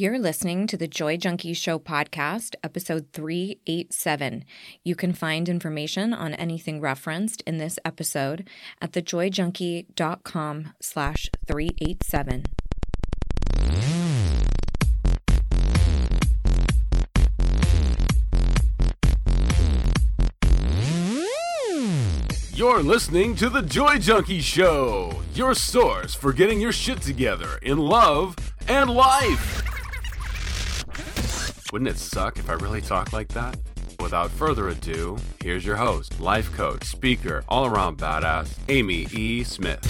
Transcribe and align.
You're 0.00 0.20
listening 0.20 0.68
to 0.68 0.76
the 0.76 0.86
Joy 0.86 1.16
Junkie 1.16 1.54
Show 1.54 1.80
podcast, 1.80 2.54
episode 2.62 3.08
387. 3.12 4.44
You 4.84 4.94
can 4.94 5.12
find 5.12 5.48
information 5.48 6.14
on 6.14 6.34
anything 6.34 6.80
referenced 6.80 7.40
in 7.48 7.58
this 7.58 7.80
episode 7.84 8.48
at 8.80 8.92
thejoyjunkie.com 8.92 10.72
slash 10.80 11.28
387. 11.48 12.44
You're 22.52 22.84
listening 22.84 23.34
to 23.34 23.50
The 23.50 23.62
Joy 23.62 23.98
Junkie 23.98 24.42
Show, 24.42 25.20
your 25.34 25.56
source 25.56 26.14
for 26.14 26.32
getting 26.32 26.60
your 26.60 26.70
shit 26.72 27.00
together 27.02 27.58
in 27.62 27.78
love 27.78 28.36
and 28.68 28.90
life. 28.90 29.67
Wouldn't 31.70 31.90
it 31.90 31.98
suck 31.98 32.38
if 32.38 32.48
I 32.48 32.54
really 32.54 32.80
talked 32.80 33.12
like 33.12 33.28
that? 33.28 33.58
Without 34.00 34.30
further 34.30 34.68
ado, 34.70 35.18
here's 35.42 35.66
your 35.66 35.76
host, 35.76 36.18
life 36.18 36.50
coach, 36.52 36.84
speaker, 36.84 37.44
all 37.46 37.66
around 37.66 37.98
badass, 37.98 38.56
Amy 38.70 39.06
E. 39.12 39.44
Smith. 39.44 39.84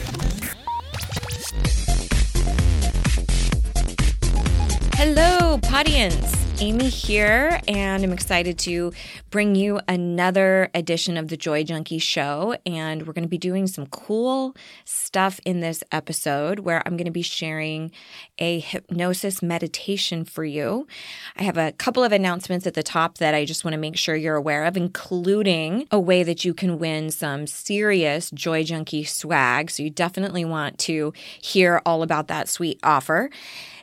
Hello, 4.94 5.58
Podians. 5.58 6.47
Amy 6.60 6.88
here, 6.88 7.60
and 7.68 8.02
I'm 8.02 8.12
excited 8.12 8.58
to 8.60 8.92
bring 9.30 9.54
you 9.54 9.78
another 9.86 10.70
edition 10.74 11.16
of 11.16 11.28
the 11.28 11.36
Joy 11.36 11.62
Junkie 11.62 12.00
Show. 12.00 12.56
And 12.66 13.06
we're 13.06 13.12
going 13.12 13.22
to 13.22 13.28
be 13.28 13.38
doing 13.38 13.68
some 13.68 13.86
cool 13.86 14.56
stuff 14.84 15.38
in 15.44 15.60
this 15.60 15.84
episode 15.92 16.60
where 16.60 16.82
I'm 16.84 16.96
going 16.96 17.04
to 17.04 17.12
be 17.12 17.22
sharing 17.22 17.92
a 18.38 18.58
hypnosis 18.58 19.40
meditation 19.40 20.24
for 20.24 20.44
you. 20.44 20.88
I 21.36 21.44
have 21.44 21.56
a 21.56 21.70
couple 21.70 22.02
of 22.02 22.10
announcements 22.10 22.66
at 22.66 22.74
the 22.74 22.82
top 22.82 23.18
that 23.18 23.34
I 23.34 23.44
just 23.44 23.64
want 23.64 23.74
to 23.74 23.78
make 23.78 23.96
sure 23.96 24.16
you're 24.16 24.34
aware 24.34 24.64
of, 24.64 24.76
including 24.76 25.86
a 25.92 26.00
way 26.00 26.24
that 26.24 26.44
you 26.44 26.54
can 26.54 26.80
win 26.80 27.12
some 27.12 27.46
serious 27.46 28.32
Joy 28.32 28.64
Junkie 28.64 29.04
swag. 29.04 29.70
So 29.70 29.84
you 29.84 29.90
definitely 29.90 30.44
want 30.44 30.78
to 30.80 31.12
hear 31.40 31.80
all 31.86 32.02
about 32.02 32.26
that 32.26 32.48
sweet 32.48 32.80
offer. 32.82 33.30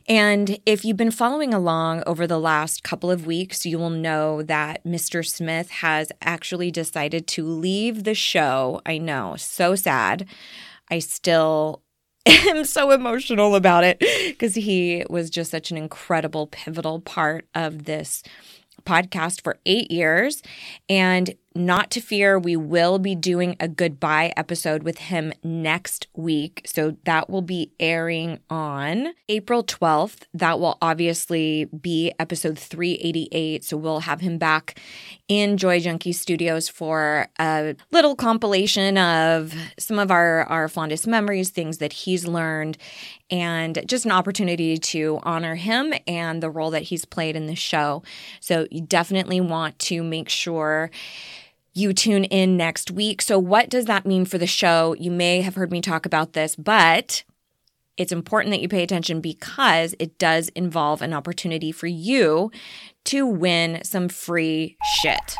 And 0.07 0.59
if 0.65 0.85
you've 0.85 0.97
been 0.97 1.11
following 1.11 1.53
along 1.53 2.03
over 2.05 2.27
the 2.27 2.39
last 2.39 2.83
couple 2.83 3.09
of 3.09 3.25
weeks, 3.25 3.65
you 3.65 3.79
will 3.79 3.89
know 3.89 4.43
that 4.43 4.83
Mr. 4.83 5.25
Smith 5.25 5.69
has 5.71 6.11
actually 6.21 6.69
decided 6.69 7.25
to 7.27 7.45
leave 7.45 8.03
the 8.03 8.13
show. 8.13 8.81
I 8.85 8.99
know, 8.99 9.35
so 9.37 9.75
sad. 9.75 10.27
I 10.91 10.99
still 10.99 11.81
am 12.25 12.65
so 12.65 12.91
emotional 12.91 13.55
about 13.55 13.83
it 13.83 13.99
because 13.99 14.53
he 14.53 15.03
was 15.09 15.31
just 15.31 15.49
such 15.49 15.71
an 15.71 15.77
incredible, 15.77 16.47
pivotal 16.47 16.99
part 16.99 17.47
of 17.55 17.85
this 17.85 18.21
podcast 18.85 19.41
for 19.41 19.57
eight 19.65 19.89
years. 19.89 20.43
And 20.87 21.33
not 21.55 21.89
to 21.91 22.01
fear, 22.01 22.37
we 22.37 22.57
will 22.57 22.99
be 22.99 23.15
doing 23.15 23.55
a 23.61 23.67
goodbye 23.69 24.33
episode 24.35 24.83
with 24.83 24.97
him 24.97 25.31
next 25.41 26.07
week. 26.13 26.61
So 26.65 26.97
that 27.05 27.29
will 27.29 27.41
be 27.41 27.71
airing 27.79 28.39
on 28.49 29.13
April 29.29 29.63
12th. 29.63 30.23
That 30.33 30.59
will 30.59 30.77
obviously 30.81 31.65
be 31.65 32.11
episode 32.19 32.59
388. 32.59 33.63
So 33.63 33.77
we'll 33.77 34.01
have 34.01 34.19
him 34.19 34.37
back 34.37 34.79
in 35.29 35.55
Joy 35.55 35.79
Junkie 35.79 36.11
Studios 36.11 36.67
for 36.67 37.27
a 37.39 37.75
little 37.91 38.15
compilation 38.15 38.97
of 38.97 39.55
some 39.79 39.97
of 39.97 40.11
our, 40.11 40.43
our 40.43 40.67
fondest 40.67 41.07
memories, 41.07 41.51
things 41.51 41.77
that 41.77 41.93
he's 41.93 42.27
learned, 42.27 42.77
and 43.31 43.81
just 43.85 44.05
an 44.05 44.11
opportunity 44.11 44.77
to 44.77 45.19
honor 45.23 45.55
him 45.55 45.93
and 46.05 46.43
the 46.43 46.49
role 46.49 46.71
that 46.71 46.83
he's 46.83 47.05
played 47.05 47.35
in 47.35 47.47
the 47.47 47.55
show. 47.55 48.03
So 48.41 48.67
you 48.69 48.81
definitely 48.81 49.39
want 49.39 49.79
to 49.79 50.03
make 50.03 50.29
sure 50.29 50.91
you 51.75 51.93
tune 51.93 52.23
in 52.23 52.57
next 52.57 52.89
week. 52.89 53.21
So, 53.21 53.37
what 53.37 53.69
does 53.69 53.85
that 53.85 54.05
mean 54.05 54.25
for 54.25 54.37
the 54.37 54.47
show? 54.47 54.95
You 54.97 55.11
may 55.11 55.41
have 55.41 55.55
heard 55.55 55.71
me 55.71 55.81
talk 55.81 56.05
about 56.05 56.33
this, 56.33 56.55
but 56.55 57.23
it's 57.97 58.11
important 58.11 58.51
that 58.51 58.61
you 58.61 58.69
pay 58.69 58.81
attention 58.81 59.21
because 59.21 59.93
it 59.99 60.17
does 60.17 60.49
involve 60.49 61.01
an 61.01 61.13
opportunity 61.13 61.71
for 61.71 61.87
you 61.87 62.51
to 63.05 63.27
win 63.27 63.83
some 63.83 64.09
free 64.09 64.77
shit. 65.01 65.35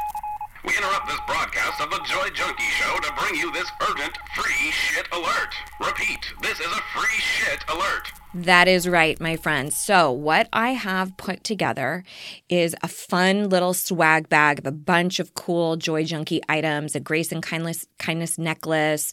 We 0.66 0.76
interrupt 0.76 1.08
this 1.08 1.20
broadcast 1.28 1.80
of 1.80 1.92
the 1.92 2.00
Joy 2.06 2.30
Junkie 2.30 2.64
Show 2.64 2.98
to 2.98 3.14
bring 3.20 3.36
you 3.36 3.52
this 3.52 3.70
urgent 3.88 4.18
free 4.36 4.72
shit 4.72 5.08
alert. 5.12 5.53
Repeat, 5.80 6.34
this 6.42 6.59
is 6.59 6.66
a 6.66 6.81
free 6.98 7.20
shit 7.20 7.64
alert. 7.70 8.12
That 8.34 8.68
is 8.68 8.88
right, 8.88 9.20
my 9.22 9.38
friends. 9.38 9.78
So, 9.78 10.12
what 10.12 10.50
I 10.52 10.72
have 10.72 11.16
put 11.18 11.44
together 11.44 12.03
is 12.50 12.76
a 12.81 12.88
fun 12.88 13.48
little 13.50 13.74
swag 13.74 14.28
bag 14.28 14.59
of 14.59 14.66
a 14.66 14.72
bunch 14.72 15.20
of 15.20 15.36
cool 15.36 15.76
Joy 15.78 16.03
Junkie 16.03 16.42
items, 16.50 16.96
a 16.96 17.00
Grace 17.00 17.32
and 17.32 17.44
Kindness 17.44 17.86
kindness 18.00 18.38
necklace, 18.38 19.12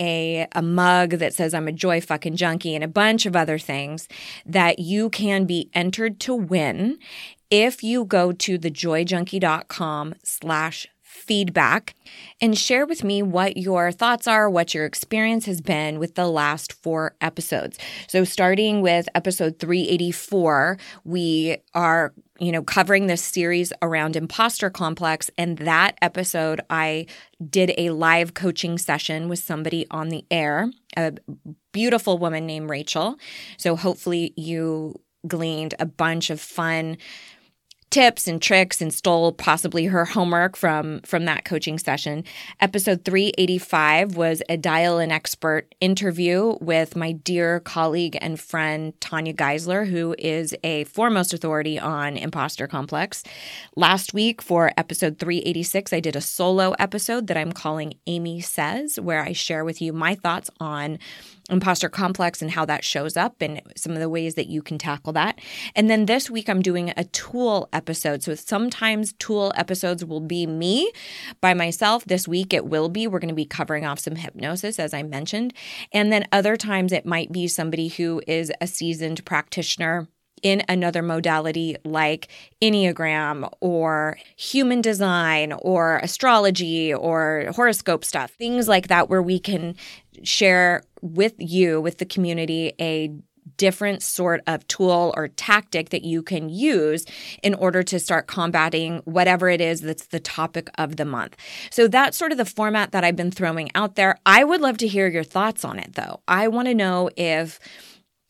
a 0.00 0.46
a 0.52 0.62
mug 0.62 1.10
that 1.10 1.34
says 1.34 1.54
I'm 1.54 1.68
a 1.68 1.72
joy 1.72 2.00
fucking 2.00 2.36
junkie 2.36 2.74
and 2.74 2.84
a 2.84 2.88
bunch 2.88 3.26
of 3.26 3.36
other 3.36 3.58
things 3.58 4.08
that 4.44 4.78
you 4.78 5.10
can 5.10 5.44
be 5.44 5.70
entered 5.74 6.20
to 6.20 6.34
win 6.34 6.98
if 7.50 7.82
you 7.82 8.04
go 8.04 8.32
to 8.32 8.58
thejoyjunkie.com 8.58 10.14
slash 10.24 10.86
feedback 11.02 11.94
and 12.40 12.58
share 12.58 12.84
with 12.86 13.02
me 13.02 13.22
what 13.22 13.56
your 13.56 13.90
thoughts 13.90 14.26
are, 14.26 14.50
what 14.50 14.74
your 14.74 14.84
experience 14.84 15.46
has 15.46 15.60
been 15.60 15.98
with 15.98 16.14
the 16.14 16.26
last 16.26 16.72
four 16.72 17.14
episodes. 17.20 17.78
So, 18.06 18.24
starting 18.24 18.82
with 18.82 19.08
episode 19.14 19.58
384, 19.58 20.78
we 21.04 21.56
are 21.74 22.12
you 22.38 22.52
know, 22.52 22.62
covering 22.62 23.06
this 23.06 23.22
series 23.22 23.72
around 23.80 24.16
imposter 24.16 24.70
complex. 24.70 25.30
And 25.38 25.58
that 25.58 25.96
episode, 26.02 26.60
I 26.68 27.06
did 27.48 27.72
a 27.78 27.90
live 27.90 28.34
coaching 28.34 28.78
session 28.78 29.28
with 29.28 29.38
somebody 29.38 29.86
on 29.90 30.08
the 30.08 30.24
air, 30.30 30.70
a 30.96 31.14
beautiful 31.72 32.18
woman 32.18 32.46
named 32.46 32.68
Rachel. 32.68 33.16
So 33.56 33.76
hopefully 33.76 34.34
you 34.36 35.00
gleaned 35.26 35.74
a 35.78 35.86
bunch 35.86 36.30
of 36.30 36.40
fun 36.40 36.98
tips 37.90 38.26
and 38.26 38.42
tricks 38.42 38.80
and 38.82 38.92
stole 38.92 39.32
possibly 39.32 39.86
her 39.86 40.04
homework 40.04 40.56
from 40.56 41.00
from 41.00 41.24
that 41.24 41.44
coaching 41.44 41.78
session. 41.78 42.24
Episode 42.60 43.04
385 43.04 44.16
was 44.16 44.42
a 44.48 44.56
dial 44.56 44.98
an 44.98 45.12
expert 45.12 45.74
interview 45.80 46.56
with 46.60 46.96
my 46.96 47.12
dear 47.12 47.60
colleague 47.60 48.18
and 48.20 48.40
friend 48.40 48.98
Tanya 49.00 49.32
Geisler 49.32 49.88
who 49.88 50.14
is 50.18 50.54
a 50.64 50.84
foremost 50.84 51.32
authority 51.32 51.78
on 51.78 52.16
imposter 52.16 52.66
complex. 52.66 53.22
Last 53.76 54.12
week 54.12 54.42
for 54.42 54.72
episode 54.76 55.18
386 55.18 55.92
I 55.92 56.00
did 56.00 56.16
a 56.16 56.20
solo 56.20 56.72
episode 56.78 57.28
that 57.28 57.36
I'm 57.36 57.52
calling 57.52 57.94
Amy 58.06 58.40
says 58.40 58.98
where 59.00 59.22
I 59.22 59.32
share 59.32 59.64
with 59.64 59.80
you 59.80 59.92
my 59.92 60.14
thoughts 60.14 60.50
on 60.60 60.98
imposter 61.50 61.88
complex 61.88 62.42
and 62.42 62.50
how 62.50 62.64
that 62.64 62.84
shows 62.84 63.16
up 63.16 63.40
and 63.40 63.60
some 63.76 63.92
of 63.92 64.00
the 64.00 64.08
ways 64.08 64.34
that 64.34 64.48
you 64.48 64.62
can 64.62 64.78
tackle 64.78 65.12
that. 65.12 65.40
And 65.74 65.88
then 65.88 66.06
this 66.06 66.28
week 66.30 66.48
I'm 66.48 66.62
doing 66.62 66.92
a 66.96 67.04
tool 67.04 67.68
episode. 67.72 68.22
So 68.22 68.34
sometimes 68.34 69.12
tool 69.14 69.52
episodes 69.54 70.04
will 70.04 70.20
be 70.20 70.46
me 70.46 70.90
by 71.40 71.54
myself. 71.54 72.04
This 72.04 72.26
week 72.26 72.52
it 72.52 72.66
will 72.66 72.88
be. 72.88 73.06
We're 73.06 73.20
going 73.20 73.28
to 73.28 73.34
be 73.34 73.46
covering 73.46 73.84
off 73.84 74.00
some 74.00 74.16
hypnosis 74.16 74.78
as 74.78 74.92
I 74.92 75.02
mentioned. 75.02 75.54
And 75.92 76.12
then 76.12 76.26
other 76.32 76.56
times 76.56 76.92
it 76.92 77.06
might 77.06 77.30
be 77.30 77.46
somebody 77.46 77.88
who 77.88 78.22
is 78.26 78.52
a 78.60 78.66
seasoned 78.66 79.24
practitioner 79.24 80.08
in 80.42 80.62
another 80.68 81.02
modality 81.02 81.76
like 81.84 82.28
Enneagram 82.62 83.50
or 83.60 84.18
human 84.36 84.80
design 84.80 85.52
or 85.52 85.98
astrology 85.98 86.92
or 86.92 87.46
horoscope 87.54 88.04
stuff, 88.04 88.30
things 88.32 88.68
like 88.68 88.88
that, 88.88 89.08
where 89.08 89.22
we 89.22 89.38
can 89.38 89.74
share 90.22 90.82
with 91.00 91.34
you, 91.38 91.80
with 91.80 91.98
the 91.98 92.06
community, 92.06 92.72
a 92.80 93.12
different 93.56 94.02
sort 94.02 94.42
of 94.46 94.66
tool 94.68 95.14
or 95.16 95.28
tactic 95.28 95.90
that 95.90 96.04
you 96.04 96.22
can 96.22 96.48
use 96.48 97.06
in 97.42 97.54
order 97.54 97.82
to 97.82 97.98
start 97.98 98.26
combating 98.26 98.98
whatever 99.04 99.48
it 99.48 99.60
is 99.60 99.80
that's 99.80 100.06
the 100.06 100.20
topic 100.20 100.68
of 100.78 100.96
the 100.96 101.04
month. 101.04 101.36
So 101.70 101.88
that's 101.88 102.16
sort 102.16 102.32
of 102.32 102.38
the 102.38 102.44
format 102.44 102.92
that 102.92 103.04
I've 103.04 103.16
been 103.16 103.30
throwing 103.30 103.70
out 103.74 103.94
there. 103.94 104.18
I 104.26 104.44
would 104.44 104.60
love 104.60 104.78
to 104.78 104.88
hear 104.88 105.08
your 105.08 105.24
thoughts 105.24 105.64
on 105.64 105.78
it 105.78 105.94
though. 105.94 106.20
I 106.26 106.48
want 106.48 106.68
to 106.68 106.74
know 106.74 107.08
if 107.16 107.60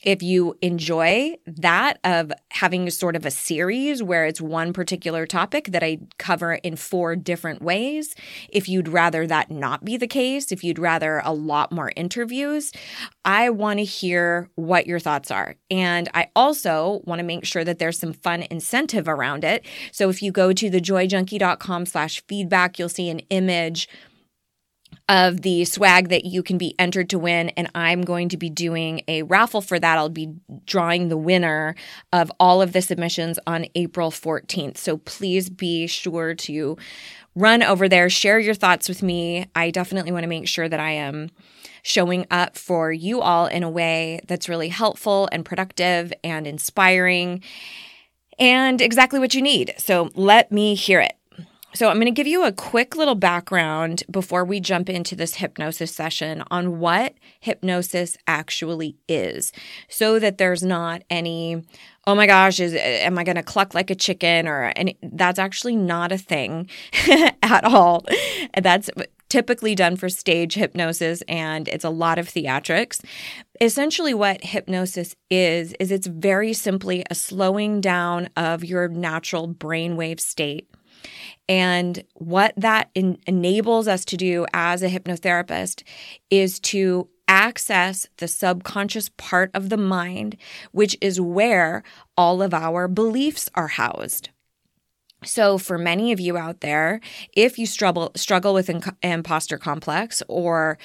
if 0.07 0.23
you 0.23 0.57
enjoy 0.63 1.35
that 1.49 1.99
of 2.05 2.33
having 2.53 2.89
sort 2.91 3.17
of 3.17 3.27
a 3.27 3.31
series 3.31 4.05
where 4.05 4.25
it's 4.25 4.41
one 4.41 4.73
particular 4.73 5.27
topic 5.27 5.67
that 5.73 5.83
I 5.83 5.99
cover 6.17 6.55
in 6.55 6.77
four 6.77 7.17
different 7.17 7.61
ways, 7.61 8.15
if 8.49 8.69
you'd 8.69 8.87
rather 8.87 9.27
that 9.27 9.51
not 9.51 9.85
be 9.85 9.97
the 9.97 10.07
case, 10.07 10.53
if 10.53 10.63
you'd 10.63 10.79
rather 10.79 11.21
a 11.25 11.33
lot 11.33 11.73
more 11.73 11.91
interviews, 11.97 12.71
I 13.25 13.51
want 13.51 13.81
to 13.81 13.85
hear 13.85 14.49
what 14.55 14.87
your 14.87 15.01
thoughts 15.01 15.33
are. 15.33 15.57
And 15.73 16.09
I 16.15 16.31
also 16.37 17.03
want 17.05 17.19
to 17.19 17.25
make 17.25 17.45
sure 17.45 17.65
that 17.65 17.81
there's 17.81 17.99
some 17.99 18.13
fun 18.13 18.47
incentive 18.49 19.09
around 19.09 19.43
it. 19.43 19.67
So 19.91 20.09
if 20.09 20.23
you 20.23 20.31
go 20.31 20.53
to 20.53 20.71
thejoyjunkie.com 20.71 21.85
slash 21.85 22.23
feedback, 22.29 22.79
you'll 22.79 22.89
see 22.89 23.11
an 23.11 23.19
image 23.31 23.89
of 25.09 25.43
the 25.43 25.65
swag 25.65 26.09
that 26.09 26.25
you 26.25 26.43
can 26.43 26.59
be 26.59 26.75
entered 26.79 27.09
to 27.11 27.19
win. 27.19 27.51
And 27.51 27.71
I'm 27.75 28.03
going 28.03 28.29
to 28.31 28.37
be 28.37 28.51
doing 28.51 29.03
a 29.07 29.23
raffle 29.23 29.61
for 29.61 29.79
that. 29.79 29.99
I'll 29.99 30.09
be 30.09 30.35
drawing 30.65 31.09
the 31.09 31.17
winner 31.17 31.75
of 32.13 32.33
all 32.41 32.61
of 32.61 32.73
the 32.73 32.83
submissions 32.83 33.39
on 33.47 33.67
April 33.75 34.11
14th. 34.11 34.77
So 34.77 34.99
please 34.99 35.49
be 35.49 35.87
sure 35.87 36.35
to 36.35 36.77
run 37.37 37.63
over 37.63 37.89
there, 37.89 38.09
share 38.09 38.39
your 38.39 38.55
thoughts 38.55 38.89
with 38.89 39.03
me. 39.03 39.47
I 39.55 39.71
definitely 39.71 40.11
want 40.11 40.25
to 40.25 40.29
make 40.29 40.49
sure 40.49 40.69
that 40.69 40.81
I 40.81 40.93
am 40.93 41.31
showing 41.83 42.27
up 42.31 42.57
for 42.57 42.91
you 42.91 43.21
all 43.21 43.47
in 43.47 43.63
a 43.63 43.71
way 43.71 44.21
that's 44.27 44.49
really 44.49 44.71
helpful 44.71 45.29
and 45.31 45.45
productive 45.45 46.13
and 46.25 46.47
inspiring 46.47 47.43
and 48.39 48.81
exactly 48.81 49.21
what 49.21 49.35
you 49.35 49.43
need. 49.43 49.73
So 49.79 50.11
let 50.15 50.51
me 50.51 50.75
hear 50.75 51.01
it. 51.01 51.15
So, 51.77 51.91
I'm 51.91 51.97
going 51.97 52.07
to 52.07 52.11
give 52.11 52.27
you 52.27 52.43
a 52.43 52.53
quick 52.53 52.97
little 52.97 53.15
background 53.15 54.03
before 54.11 54.47
we 54.47 54.61
jump 54.61 54.89
into 54.89 55.15
this 55.15 55.35
hypnosis 55.35 55.95
session 55.95 56.43
on 56.51 56.79
what 56.79 57.13
hypnosis 57.41 58.17
actually 58.27 58.97
is 59.11 59.53
so 59.87 60.19
that 60.19 60.39
there's 60.39 60.63
not 60.63 61.03
any, 61.11 61.63
oh 62.07 62.15
my 62.15 62.27
gosh, 62.27 62.61
is, 62.61 62.73
am 62.73 63.19
I 63.19 63.25
going 63.25 63.37
to 63.37 63.43
cluck 63.43 63.75
like 63.75 63.91
a 63.91 63.95
chicken? 63.95 64.49
Or 64.49 64.73
any, 64.75 64.97
that's 65.03 65.39
actually 65.39 65.77
not 65.77 66.13
a 66.13 66.17
thing 66.17 66.71
at 67.43 67.65
all. 67.65 68.07
That's 68.57 68.89
typically 69.29 69.75
done 69.75 69.97
for 69.97 70.09
stage 70.09 70.55
hypnosis 70.55 71.21
and 71.29 71.69
it's 71.69 71.85
a 71.85 71.91
lot 71.91 72.19
of 72.19 72.27
theatrics. 72.27 73.05
Essentially 73.61 74.15
what 74.15 74.43
hypnosis 74.43 75.15
is 75.29 75.75
is 75.79 75.91
it's 75.91 76.07
very 76.07 76.55
simply 76.55 77.05
a 77.11 77.15
slowing 77.15 77.83
down 77.83 78.31
of 78.35 78.65
your 78.65 78.89
natural 78.89 79.47
brainwave 79.47 80.21
state 80.21 80.71
and 81.49 82.05
what 82.15 82.55
that 82.57 82.91
in- 82.95 83.19
enables 83.27 83.89
us 83.89 84.05
to 84.07 84.17
do 84.17 84.47
as 84.53 84.83
a 84.83 84.89
hypnotherapist 84.89 85.83
is 86.31 86.59
to 86.61 87.09
access 87.29 88.07
the 88.19 88.29
subconscious 88.29 89.11
part 89.17 89.51
of 89.55 89.69
the 89.69 89.77
mind, 89.77 90.37
which 90.73 90.97
is 91.01 91.21
where 91.21 91.83
all 92.17 92.43
of 92.43 92.55
our 92.55 92.89
beliefs 92.89 93.51
are 93.55 93.69
housed. 93.69 94.31
So, 95.25 95.59
for 95.59 95.79
many 95.79 96.13
of 96.13 96.21
you 96.21 96.37
out 96.37 96.61
there, 96.61 97.01
if 97.33 97.59
you 97.59 97.67
struggle 97.67 98.13
struggle 98.15 98.53
with 98.53 98.71
imposter 99.03 99.57
complex 99.57 100.23
or 100.29 100.79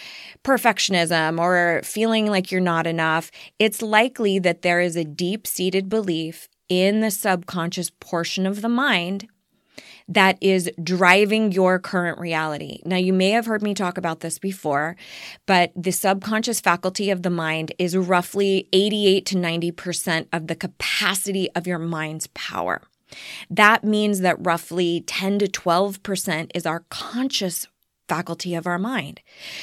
perfectionism 0.44 1.40
or 1.40 1.82
feeling 1.84 2.28
like 2.28 2.50
you're 2.50 2.62
not 2.62 2.88
enough, 2.88 3.30
it's 3.60 3.82
likely 3.82 4.40
that 4.40 4.62
there 4.62 4.80
is 4.80 4.96
a 4.96 5.04
deep 5.04 5.46
seated 5.46 5.90
belief 5.90 6.48
in 6.70 7.02
the 7.02 7.12
subconscious 7.12 7.92
portion 8.00 8.48
of 8.48 8.62
the 8.62 8.70
mind 8.70 9.28
that 10.08 10.38
is 10.42 10.70
driving 10.82 11.52
your 11.52 11.80
current 11.80 12.20
reality. 12.20 12.80
Now, 12.86 12.98
you 12.98 13.14
may 13.14 13.32
have 13.32 13.46
heard 13.46 13.62
me 13.62 13.74
talk 13.74 13.98
about 13.98 14.22
this 14.22 14.40
before, 14.40 14.96
but 15.46 15.72
the 15.76 15.92
subconscious 15.92 16.60
faculty 16.60 17.10
of 17.10 17.24
the 17.24 17.30
mind 17.30 17.74
is 17.78 17.96
roughly 17.96 18.68
88 18.74 19.26
to 19.28 19.36
90% 19.36 20.28
of 20.34 20.48
the 20.48 20.56
capacity 20.56 21.50
of 21.52 21.68
your 21.68 21.80
mind's 21.80 22.28
power. 22.28 22.82
That 23.50 23.84
means 23.84 24.22
that 24.22 24.46
roughly 24.46 25.02
10 25.02 25.40
to 25.40 25.48
12% 25.48 26.52
is 26.56 26.66
our 26.66 26.86
conscious 26.90 27.68
faculty 28.08 28.56
of 28.56 28.68
our 28.68 28.80
mind. 28.80 29.22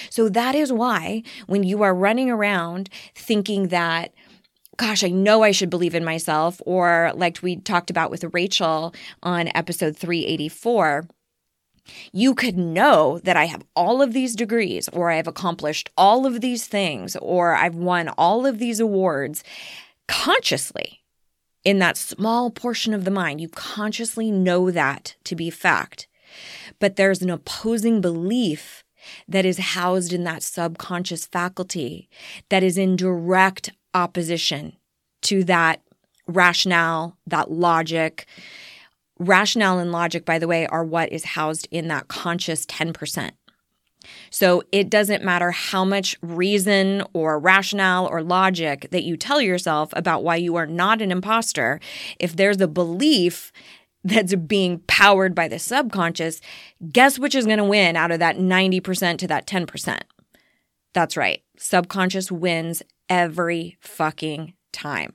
So 0.09 0.31
that 0.31 0.55
is 0.55 0.73
why 0.73 1.23
when 1.47 1.65
you 1.65 1.83
are 1.83 1.95
running 1.95 2.31
around 2.31 2.89
thinking 3.15 3.69
that 3.69 4.15
gosh, 4.79 5.05
I 5.05 5.09
know 5.09 5.43
I 5.43 5.51
should 5.51 5.71
believe 5.71 5.95
in 5.95 6.05
myself, 6.05 6.63
or 6.65 7.13
like 7.15 7.41
we 7.43 7.57
talked 7.57 7.91
about 7.91 8.11
with 8.11 8.25
Rachel 8.33 8.95
on 9.23 9.51
episode 9.55 9.97
384, 9.97 11.07
you 12.13 12.35
could 12.35 12.57
know 12.57 13.19
that 13.25 13.37
I 13.37 13.47
have 13.47 13.65
all 13.75 14.01
of 14.01 14.13
these 14.13 14.37
degrees, 14.37 14.89
or 14.91 15.11
I 15.11 15.17
have 15.17 15.27
accomplished 15.27 15.91
all 15.97 16.27
of 16.27 16.41
these 16.41 16.67
things, 16.67 17.17
or 17.17 17.55
I've 17.55 17.75
won 17.75 18.09
all 18.17 18.47
of 18.47 18.59
these 18.59 18.81
awards 18.81 19.43
consciously 20.07 21.03
in 21.65 21.81
that 21.81 21.97
small 21.97 22.51
portion 22.51 22.95
of 22.95 23.05
the 23.05 23.11
mind. 23.11 23.41
You 23.41 23.49
consciously 23.49 24.31
know 24.31 24.71
that 24.71 25.17
to 25.25 25.35
be 25.35 25.51
fact. 25.51 26.07
But 26.79 26.97
there's 26.97 27.23
an 27.23 27.31
opposing 27.31 28.01
belief 28.01 28.85
that 29.27 29.45
is 29.45 29.59
housed 29.59 30.13
in 30.13 30.25
that 30.25 30.43
subconscious 30.43 31.27
faculty 31.27 32.09
that 32.49 32.63
is 32.63 32.77
in 32.77 32.97
direct 32.97 33.71
opposition 33.95 34.77
to 35.23 35.45
that 35.45 35.83
rationale, 36.27 37.17
that 37.27 37.51
logic. 37.51 38.27
Rationale 39.19 39.79
and 39.79 39.91
logic, 39.91 40.25
by 40.25 40.39
the 40.39 40.47
way, 40.47 40.67
are 40.67 40.85
what 40.85 41.11
is 41.11 41.25
housed 41.25 41.67
in 41.71 41.89
that 41.89 42.09
conscious 42.09 42.65
10%. 42.67 43.31
So 44.31 44.63
it 44.71 44.91
doesn't 44.91 45.25
matter 45.25 45.51
how 45.51 45.85
much 45.85 46.17
reason 46.23 47.03
or 47.13 47.39
rationale 47.39 48.07
or 48.07 48.23
logic 48.23 48.89
that 48.91 49.03
you 49.03 49.17
tell 49.17 49.41
yourself 49.41 49.91
about 49.95 50.23
why 50.23 50.37
you 50.37 50.57
are 50.57 50.67
not 50.67 51.03
an 51.03 51.11
imposter. 51.11 51.81
If 52.19 52.37
there's 52.37 52.61
a 52.61 52.69
belief 52.69 53.53
that's 54.05 54.35
being 54.35 54.79
powered 54.87 55.35
by 55.35 55.49
the 55.49 55.59
subconscious, 55.59 56.41
guess 56.93 57.19
which 57.19 57.35
is 57.35 57.47
going 57.47 57.59
to 57.59 57.65
win 57.65 57.97
out 57.97 58.11
of 58.11 58.21
that 58.21 58.37
90% 58.37 59.19
to 59.19 59.27
that 59.27 59.47
10%? 59.47 60.01
That's 60.95 61.17
right. 61.17 61.43
Subconscious 61.57 62.31
wins 62.31 62.83
every 63.09 63.77
fucking 63.81 64.55
time. 64.73 65.15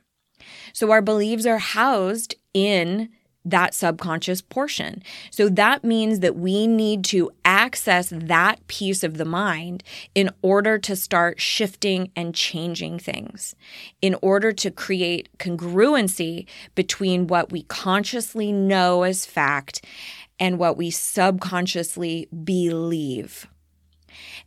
So 0.74 0.92
our 0.92 1.02
beliefs 1.02 1.46
are 1.46 1.60
housed 1.60 2.36
in 2.54 3.10
that 3.46 3.74
subconscious 3.74 4.42
portion. 4.42 5.04
So 5.30 5.50
that 5.50 5.84
means 5.84 6.22
that 6.22 6.38
we 6.38 6.66
need 6.66 7.04
to 7.06 7.30
access 7.44 8.10
that 8.10 8.66
piece 8.68 9.04
of 9.04 9.18
the 9.18 9.26
mind 9.26 9.84
in 10.16 10.30
order 10.42 10.78
to 10.80 10.96
start 10.96 11.42
shifting 11.42 12.10
and 12.16 12.34
changing 12.34 13.00
things, 13.00 13.56
in 14.02 14.16
order 14.22 14.54
to 14.54 14.72
create 14.72 15.28
congruency 15.40 16.48
between 16.74 17.28
what 17.28 17.52
we 17.52 17.64
consciously 17.64 18.52
know 18.52 19.04
as 19.04 19.26
fact 19.26 19.84
and 20.40 20.58
what 20.58 20.78
we 20.78 20.90
subconsciously 20.90 22.28
believe. 22.44 23.48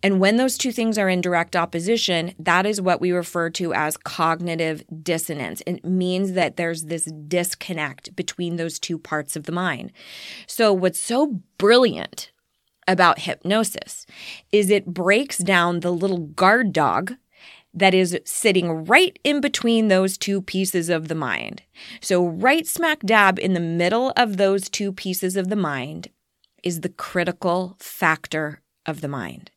And 0.02 0.20
when 0.20 0.36
those 0.36 0.58
two 0.58 0.72
things 0.72 0.98
are 0.98 1.08
in 1.08 1.20
direct 1.20 1.56
opposition, 1.56 2.34
that 2.38 2.66
is 2.66 2.80
what 2.80 3.00
we 3.00 3.12
refer 3.12 3.50
to 3.50 3.72
as 3.74 3.96
cognitive 3.96 4.84
dissonance. 5.02 5.62
It 5.66 5.84
means 5.84 6.32
that 6.32 6.56
there's 6.56 6.84
this 6.84 7.04
disconnect 7.04 8.14
between 8.16 8.56
those 8.56 8.78
two 8.78 8.98
parts 8.98 9.36
of 9.36 9.44
the 9.44 9.52
mind. 9.52 9.92
So, 10.46 10.72
what's 10.72 10.98
so 10.98 11.40
brilliant 11.58 12.30
about 12.88 13.20
hypnosis 13.20 14.06
is 14.52 14.70
it 14.70 14.86
breaks 14.86 15.38
down 15.38 15.80
the 15.80 15.92
little 15.92 16.18
guard 16.18 16.72
dog 16.72 17.14
that 17.74 17.94
is 17.94 18.18
sitting 18.24 18.86
right 18.86 19.18
in 19.22 19.40
between 19.40 19.88
those 19.88 20.16
two 20.16 20.40
pieces 20.40 20.88
of 20.88 21.08
the 21.08 21.14
mind. 21.14 21.62
So, 22.00 22.26
right 22.26 22.66
smack 22.66 23.00
dab 23.00 23.38
in 23.38 23.52
the 23.52 23.60
middle 23.60 24.12
of 24.16 24.38
those 24.38 24.68
two 24.68 24.92
pieces 24.92 25.36
of 25.36 25.48
the 25.48 25.56
mind 25.56 26.08
is 26.62 26.80
the 26.80 26.88
critical 26.88 27.76
factor 27.78 28.62
of 28.86 29.02
the 29.02 29.08
mind 29.08 29.50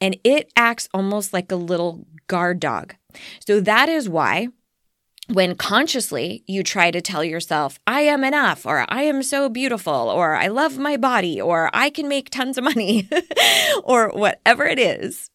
and 0.00 0.16
it 0.24 0.52
acts 0.56 0.88
almost 0.92 1.32
like 1.32 1.50
a 1.50 1.56
little 1.56 2.06
guard 2.26 2.60
dog. 2.60 2.94
So 3.46 3.60
that 3.60 3.88
is 3.88 4.08
why 4.08 4.48
when 5.28 5.54
consciously 5.54 6.42
you 6.46 6.62
try 6.62 6.90
to 6.90 7.00
tell 7.00 7.22
yourself, 7.22 7.78
I 7.86 8.00
am 8.02 8.24
enough, 8.24 8.66
or 8.66 8.84
I 8.88 9.02
am 9.02 9.22
so 9.22 9.48
beautiful, 9.48 9.92
or 9.92 10.34
I 10.34 10.48
love 10.48 10.76
my 10.76 10.96
body, 10.96 11.40
or 11.40 11.70
I 11.72 11.90
can 11.90 12.08
make 12.08 12.30
tons 12.30 12.58
of 12.58 12.64
money, 12.64 13.08
or 13.84 14.08
whatever 14.08 14.66
it 14.66 14.78
is, 14.78 15.30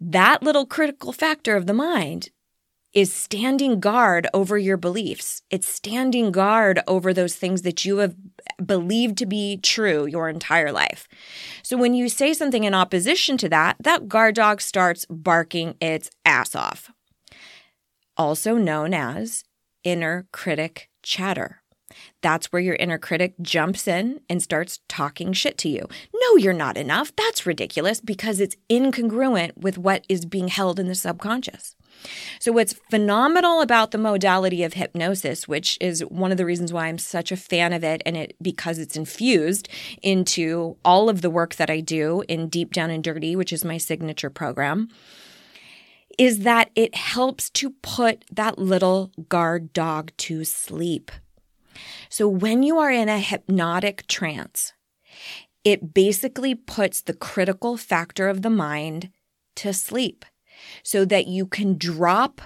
that 0.00 0.42
little 0.42 0.66
critical 0.66 1.12
factor 1.12 1.56
of 1.56 1.66
the 1.66 1.72
mind 1.72 2.30
is 2.92 3.12
standing 3.12 3.80
guard 3.80 4.26
over 4.34 4.58
your 4.58 4.76
beliefs. 4.76 5.42
It's 5.50 5.66
standing 5.66 6.30
guard 6.30 6.80
over 6.86 7.14
those 7.14 7.34
things 7.34 7.62
that 7.62 7.84
you 7.84 7.98
have 7.98 8.14
believed 8.64 9.16
to 9.18 9.26
be 9.26 9.56
true 9.56 10.04
your 10.06 10.28
entire 10.28 10.72
life. 10.72 11.08
So 11.62 11.76
when 11.76 11.94
you 11.94 12.08
say 12.08 12.34
something 12.34 12.64
in 12.64 12.74
opposition 12.74 13.36
to 13.38 13.48
that, 13.48 13.76
that 13.80 14.08
guard 14.08 14.34
dog 14.34 14.60
starts 14.60 15.06
barking 15.08 15.74
its 15.80 16.10
ass 16.26 16.54
off. 16.54 16.90
Also 18.16 18.56
known 18.56 18.92
as 18.92 19.44
inner 19.84 20.26
critic 20.32 20.90
chatter. 21.02 21.62
That's 22.22 22.52
where 22.52 22.62
your 22.62 22.76
inner 22.76 22.98
critic 22.98 23.34
jumps 23.42 23.86
in 23.86 24.20
and 24.28 24.42
starts 24.42 24.80
talking 24.88 25.32
shit 25.32 25.58
to 25.58 25.68
you. 25.68 25.88
No, 26.14 26.36
you're 26.36 26.52
not 26.52 26.76
enough. 26.76 27.14
That's 27.16 27.46
ridiculous 27.46 28.00
because 28.00 28.40
it's 28.40 28.56
incongruent 28.70 29.56
with 29.56 29.78
what 29.78 30.04
is 30.08 30.24
being 30.24 30.48
held 30.48 30.78
in 30.78 30.88
the 30.88 30.94
subconscious. 30.94 31.74
So, 32.38 32.52
what's 32.52 32.74
phenomenal 32.90 33.60
about 33.60 33.90
the 33.90 33.98
modality 33.98 34.62
of 34.62 34.74
hypnosis, 34.74 35.46
which 35.46 35.78
is 35.80 36.00
one 36.02 36.30
of 36.30 36.38
the 36.38 36.46
reasons 36.46 36.72
why 36.72 36.86
I'm 36.86 36.98
such 36.98 37.32
a 37.32 37.36
fan 37.36 37.72
of 37.72 37.84
it, 37.84 38.02
and 38.04 38.16
it 38.16 38.36
because 38.40 38.78
it's 38.78 38.96
infused 38.96 39.68
into 40.02 40.76
all 40.84 41.08
of 41.08 41.22
the 41.22 41.30
work 41.30 41.56
that 41.56 41.70
I 41.70 41.80
do 41.80 42.22
in 42.28 42.48
Deep 42.48 42.72
Down 42.72 42.90
and 42.90 43.04
Dirty, 43.04 43.36
which 43.36 43.52
is 43.52 43.64
my 43.64 43.78
signature 43.78 44.30
program, 44.30 44.88
is 46.18 46.40
that 46.40 46.70
it 46.74 46.94
helps 46.94 47.50
to 47.50 47.70
put 47.70 48.24
that 48.30 48.58
little 48.58 49.12
guard 49.28 49.72
dog 49.72 50.12
to 50.18 50.44
sleep. 50.44 51.10
So, 52.08 52.28
when 52.28 52.62
you 52.62 52.78
are 52.78 52.90
in 52.90 53.08
a 53.08 53.18
hypnotic 53.18 54.06
trance, 54.06 54.72
it 55.64 55.94
basically 55.94 56.54
puts 56.54 57.00
the 57.00 57.14
critical 57.14 57.76
factor 57.76 58.28
of 58.28 58.42
the 58.42 58.50
mind 58.50 59.10
to 59.56 59.72
sleep 59.72 60.24
so 60.82 61.04
that 61.04 61.26
you 61.26 61.46
can 61.46 61.76
drop 61.76 62.40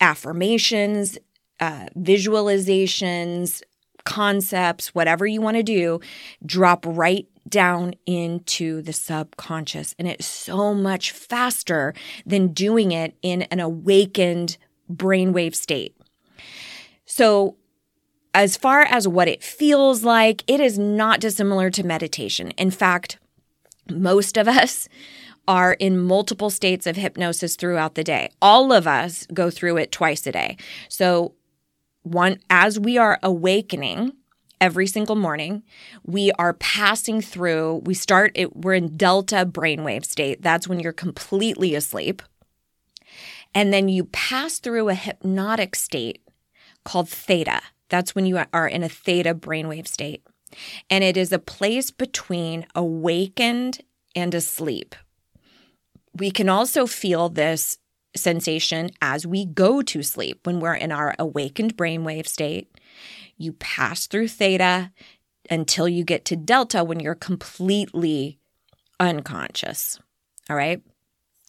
affirmations, 0.00 1.18
uh, 1.60 1.86
visualizations, 1.96 3.62
concepts, 4.04 4.94
whatever 4.94 5.26
you 5.26 5.40
want 5.40 5.56
to 5.56 5.62
do, 5.62 6.00
drop 6.44 6.84
right 6.86 7.26
down 7.48 7.94
into 8.06 8.82
the 8.82 8.92
subconscious. 8.92 9.94
And 9.98 10.08
it's 10.08 10.26
so 10.26 10.74
much 10.74 11.10
faster 11.10 11.94
than 12.24 12.48
doing 12.48 12.92
it 12.92 13.16
in 13.22 13.42
an 13.42 13.60
awakened 13.60 14.56
brainwave 14.90 15.54
state. 15.54 15.96
So, 17.04 17.56
as 18.34 18.56
far 18.56 18.82
as 18.82 19.08
what 19.08 19.28
it 19.28 19.42
feels 19.42 20.04
like, 20.04 20.44
it 20.46 20.60
is 20.60 20.78
not 20.78 21.20
dissimilar 21.20 21.70
to 21.70 21.86
meditation. 21.86 22.50
In 22.52 22.70
fact, 22.70 23.18
most 23.90 24.36
of 24.36 24.46
us 24.46 24.88
are 25.48 25.74
in 25.74 25.98
multiple 25.98 26.50
states 26.50 26.86
of 26.86 26.96
hypnosis 26.96 27.56
throughout 27.56 27.94
the 27.94 28.04
day. 28.04 28.30
All 28.42 28.72
of 28.72 28.86
us 28.86 29.26
go 29.32 29.50
through 29.50 29.78
it 29.78 29.92
twice 29.92 30.26
a 30.26 30.32
day. 30.32 30.56
So, 30.88 31.34
one 32.02 32.38
as 32.50 32.78
we 32.78 32.98
are 32.98 33.18
awakening 33.22 34.12
every 34.60 34.86
single 34.86 35.16
morning, 35.16 35.62
we 36.04 36.32
are 36.32 36.54
passing 36.54 37.20
through, 37.20 37.82
we 37.84 37.94
start 37.94 38.32
it, 38.34 38.56
we're 38.56 38.74
in 38.74 38.96
delta 38.96 39.44
brainwave 39.46 40.04
state. 40.04 40.42
That's 40.42 40.68
when 40.68 40.80
you're 40.80 40.92
completely 40.92 41.74
asleep. 41.74 42.22
And 43.54 43.72
then 43.72 43.88
you 43.88 44.04
pass 44.04 44.58
through 44.58 44.88
a 44.88 44.94
hypnotic 44.94 45.74
state 45.74 46.22
called 46.84 47.08
theta. 47.08 47.60
That's 47.88 48.14
when 48.14 48.26
you 48.26 48.40
are 48.52 48.68
in 48.68 48.82
a 48.82 48.88
theta 48.88 49.34
brainwave 49.34 49.88
state. 49.88 50.22
And 50.88 51.02
it 51.02 51.16
is 51.16 51.32
a 51.32 51.38
place 51.38 51.90
between 51.90 52.66
awakened 52.74 53.80
and 54.14 54.34
asleep. 54.34 54.94
We 56.18 56.30
can 56.30 56.48
also 56.48 56.86
feel 56.86 57.28
this 57.28 57.78
sensation 58.14 58.90
as 59.02 59.26
we 59.26 59.44
go 59.44 59.82
to 59.82 60.02
sleep 60.02 60.46
when 60.46 60.60
we're 60.60 60.74
in 60.74 60.92
our 60.92 61.14
awakened 61.18 61.76
brainwave 61.76 62.26
state. 62.26 62.68
You 63.36 63.52
pass 63.52 64.06
through 64.06 64.28
theta 64.28 64.92
until 65.50 65.88
you 65.88 66.04
get 66.04 66.24
to 66.26 66.36
delta 66.36 66.82
when 66.82 67.00
you're 67.00 67.14
completely 67.14 68.38
unconscious. 68.98 69.98
All 70.48 70.56
right. 70.56 70.82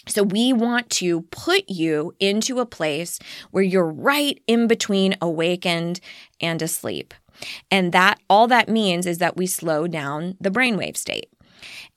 So 0.07 0.23
we 0.23 0.53
want 0.53 0.89
to 0.91 1.21
put 1.23 1.69
you 1.69 2.13
into 2.19 2.59
a 2.59 2.65
place 2.65 3.19
where 3.51 3.63
you're 3.63 3.89
right 3.89 4.41
in 4.47 4.67
between 4.67 5.15
awakened 5.21 5.99
and 6.39 6.61
asleep. 6.61 7.13
And 7.69 7.91
that 7.91 8.19
all 8.29 8.47
that 8.47 8.69
means 8.69 9.05
is 9.05 9.19
that 9.19 9.37
we 9.37 9.47
slow 9.47 9.87
down 9.87 10.35
the 10.39 10.51
brainwave 10.51 10.97
state. 10.97 11.29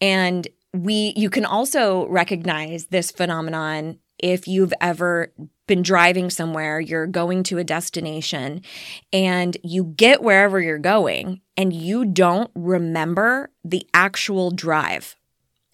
And 0.01 0.49
we 0.73 1.13
you 1.17 1.31
can 1.31 1.45
also 1.45 2.07
recognize 2.09 2.87
this 2.87 3.11
phenomenon 3.11 3.99
if 4.23 4.47
you've 4.47 4.75
ever 4.81 5.33
been 5.67 5.83
driving 5.83 6.31
somewhere, 6.31 6.81
you're 6.81 7.07
going 7.07 7.43
to 7.45 7.59
a 7.59 7.65
destination 7.65 8.63
and 9.13 9.57
you 9.63 9.85
get 9.85 10.23
wherever 10.23 10.61
you're 10.61 10.79
going 10.79 11.41
and 11.57 11.73
you 11.73 12.05
don't 12.05 12.51
remember 12.55 13.51
the 13.65 13.87
actual 13.95 14.51
drive. 14.51 15.17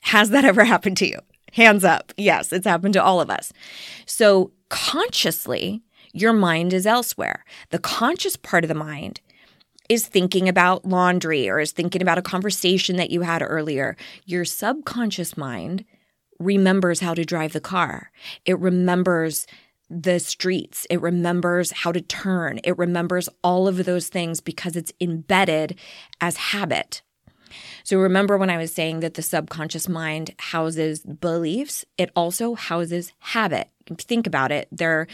Has 0.03 0.31
that 0.31 0.45
ever 0.53 0.65
happened 0.65 0.97
to 0.99 1.09
you? 1.09 1.19
Hands 1.53 1.83
up. 1.85 2.12
Yes, 2.17 2.53
it's 2.53 2.67
happened 2.67 2.95
to 2.95 3.03
all 3.03 3.21
of 3.21 3.31
us. 3.31 3.53
So 4.05 4.53
consciously, 4.69 5.83
your 6.12 6.33
mind 6.33 6.73
is 6.73 6.87
elsewhere. 6.87 7.45
The 7.71 7.79
conscious 7.79 8.37
part 8.37 8.65
of 8.65 8.69
the 8.69 8.75
mind 8.75 9.21
is 9.88 10.07
thinking 10.07 10.49
about 10.49 10.85
laundry 10.85 11.49
or 11.49 11.61
is 11.61 11.73
thinking 11.73 12.02
about 12.02 12.19
a 12.19 12.23
conversation 12.23 12.97
that 12.97 13.11
you 13.11 13.23
had 13.23 13.43
earlier. 13.43 13.97
Your 14.25 14.45
subconscious 14.45 15.37
mind 15.37 15.85
remembers 16.38 17.00
how 17.00 17.14
to 17.14 17.25
drive 17.25 17.52
the 17.52 17.61
car. 17.61 18.11
It 18.45 18.59
remembers 18.59 19.47
the 19.88 20.19
streets. 20.19 20.87
It 20.90 21.00
remembers 21.00 21.71
how 21.71 21.93
to 21.93 22.00
turn. 22.00 22.61
It 22.64 22.76
remembers 22.76 23.28
all 23.43 23.69
of 23.69 23.85
those 23.85 24.09
things 24.09 24.40
because 24.40 24.76
it's 24.76 24.93
embedded 25.00 25.78
as 26.21 26.37
habit. 26.37 27.02
So 27.85 27.99
remember 27.99 28.37
when 28.37 28.50
I 28.50 28.57
was 28.57 28.75
saying 28.75 29.00
that 29.00 29.14
the 29.14 29.23
subconscious 29.23 29.88
mind 29.88 30.35
houses 30.38 31.00
beliefs, 31.00 31.85
it 31.97 32.11
also 32.16 32.55
houses 32.55 33.12
habit. 33.21 33.69
Think 33.99 34.26
about 34.26 34.50
it. 34.50 34.69
They're 34.73 35.07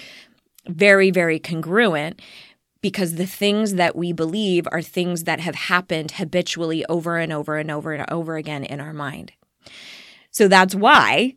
very, 0.66 1.10
very 1.10 1.38
congruent 1.38 2.20
because 2.82 3.14
the 3.14 3.26
things 3.26 3.74
that 3.74 3.96
we 3.96 4.12
believe 4.12 4.68
are 4.70 4.82
things 4.82 5.24
that 5.24 5.40
have 5.40 5.54
happened 5.54 6.12
habitually 6.12 6.84
over 6.86 7.16
and 7.16 7.32
over 7.32 7.56
and 7.56 7.70
over 7.70 7.92
and 7.92 8.10
over 8.10 8.36
again 8.36 8.64
in 8.64 8.80
our 8.80 8.92
mind. 8.92 9.32
So 10.30 10.48
that's 10.48 10.74
why 10.74 11.36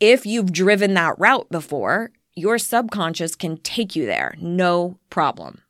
if 0.00 0.24
you've 0.24 0.52
driven 0.52 0.94
that 0.94 1.18
route 1.18 1.48
before, 1.50 2.12
your 2.34 2.58
subconscious 2.58 3.36
can 3.36 3.58
take 3.58 3.94
you 3.94 4.06
there, 4.06 4.36
no 4.40 4.98
problem. 5.10 5.60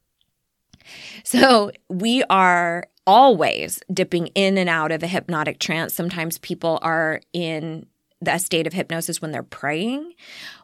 So 1.22 1.70
we 1.88 2.22
are 2.24 2.86
always 3.06 3.80
dipping 3.92 4.28
in 4.28 4.58
and 4.58 4.68
out 4.68 4.92
of 4.92 5.02
a 5.02 5.06
hypnotic 5.06 5.58
trance. 5.58 5.94
Sometimes 5.94 6.38
people 6.38 6.78
are 6.82 7.20
in 7.32 7.86
the 8.20 8.38
state 8.38 8.66
of 8.66 8.72
hypnosis 8.72 9.20
when 9.20 9.32
they're 9.32 9.42
praying 9.42 10.14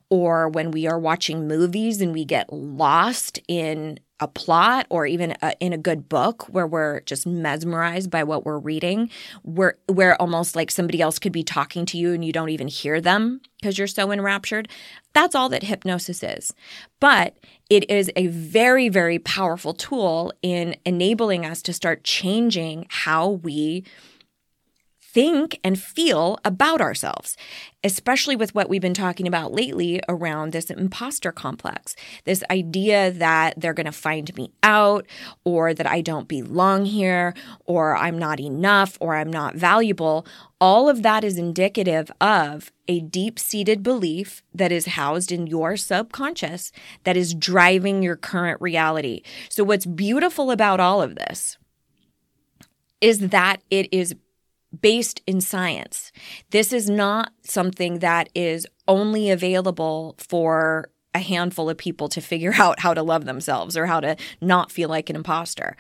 or 0.09 0.49
when 0.49 0.71
we 0.71 0.87
are 0.87 0.99
watching 0.99 1.47
movies 1.47 2.01
and 2.01 2.13
we 2.13 2.25
get 2.25 2.53
lost 2.53 3.39
in 3.47 3.99
a 4.21 4.29
plot 4.29 4.87
or 4.91 5.07
even 5.07 5.35
a, 5.43 5.55
in 5.61 5.73
a 5.73 5.79
good 5.79 6.09
book 6.09 6.49
where 6.49 6.67
we're 6.67 7.01
just 7.01 7.27
mesmerized 7.27 8.11
by 8.11 8.23
what 8.23 8.45
we're 8.45 8.59
reading 8.59 9.11
where 9.43 9.77
where 9.87 10.21
almost 10.21 10.55
like 10.55 10.71
somebody 10.71 11.01
else 11.01 11.19
could 11.19 11.33
be 11.33 11.43
talking 11.43 11.87
to 11.87 11.99
you 11.99 12.13
and 12.13 12.25
you 12.25 12.33
don't 12.33 12.51
even 12.51 12.69
hear 12.69 13.01
them 13.01 13.41
because 13.61 13.79
you're 13.79 13.87
so 13.87 14.11
enraptured 14.11 14.69
that's 15.13 15.35
all 15.35 15.49
that 15.49 15.65
hypnosis 15.65 16.23
is. 16.23 16.53
But 17.01 17.37
it 17.69 17.91
is 17.91 18.11
a 18.17 18.29
very 18.29 18.89
very 18.89 19.19
powerful 19.19 19.75
tool 19.75 20.33
in 20.43 20.77
enabling 20.85 21.45
us 21.45 21.63
to 21.63 21.73
start 21.73 22.05
changing 22.05 22.87
how 22.89 23.29
we 23.29 23.85
think 25.13 25.59
and 25.65 25.79
feel 25.79 26.39
about 26.45 26.81
ourselves, 26.81 27.37
especially 27.83 28.37
with 28.37 28.55
what 28.55 28.69
we've 28.69 28.81
been 28.81 28.95
talking 28.95 29.27
about 29.27 29.53
lately 29.53 30.01
around 30.09 30.53
this 30.53 30.71
imposter 30.71 31.33
complex. 31.33 31.97
This 32.25 32.45
idea 32.51 33.11
that 33.11 33.55
they're 33.57 33.75
going 33.75 33.87
to 33.87 33.93
find 33.93 34.35
me 34.37 34.53
out, 34.63 35.07
or 35.45 35.75
that 35.75 35.87
I 35.87 36.01
don't 36.01 36.29
belong 36.29 36.85
here, 36.85 37.35
or 37.65 37.97
I'm 37.97 38.19
not 38.19 38.39
enough, 38.39 38.97
or 39.01 39.17
I'm 39.17 39.31
not 39.31 39.57
valuable. 39.57 40.27
All 40.61 40.89
of 40.89 41.03
that 41.03 41.25
is 41.25 41.39
indicative 41.39 42.13
of 42.21 42.71
a 42.87 43.01
deep 43.01 43.39
seated 43.39 43.83
belief 43.83 44.43
that 44.55 44.71
is 44.71 44.87
housed 44.87 45.33
in 45.33 45.47
your 45.47 45.77
subconscious 45.77 46.71
that 47.05 47.17
is 47.17 47.35
driving 47.35 48.03
your 48.03 48.17
current 48.17 48.61
reality. 48.61 49.23
So, 49.49 49.65
what's 49.65 49.87
beautiful 49.87 50.51
about 50.51 50.79
all 50.81 51.03
of 51.03 51.17
this 51.17 51.57
is 53.01 53.31
that 53.31 53.63
it 53.71 53.89
is 53.93 54.15
based 54.79 55.21
in 55.27 55.41
science. 55.41 56.13
This 56.51 56.73
is 56.73 56.89
not 56.89 57.33
something 57.43 58.01
that 58.01 58.29
is 58.35 58.67
only 58.87 59.31
available 59.31 60.17
for 60.19 60.91
a 61.15 61.19
handful 61.19 61.69
of 61.69 61.77
people 61.77 62.09
to 62.09 62.21
figure 62.21 62.55
out 62.59 62.81
how 62.81 62.95
to 62.95 63.03
love 63.03 63.25
themselves 63.25 63.77
or 63.77 63.87
how 63.87 64.01
to 64.01 64.17
not 64.41 64.71
feel 64.71 64.89
like 64.89 65.11
an 65.11 65.17
imposter. 65.17 65.77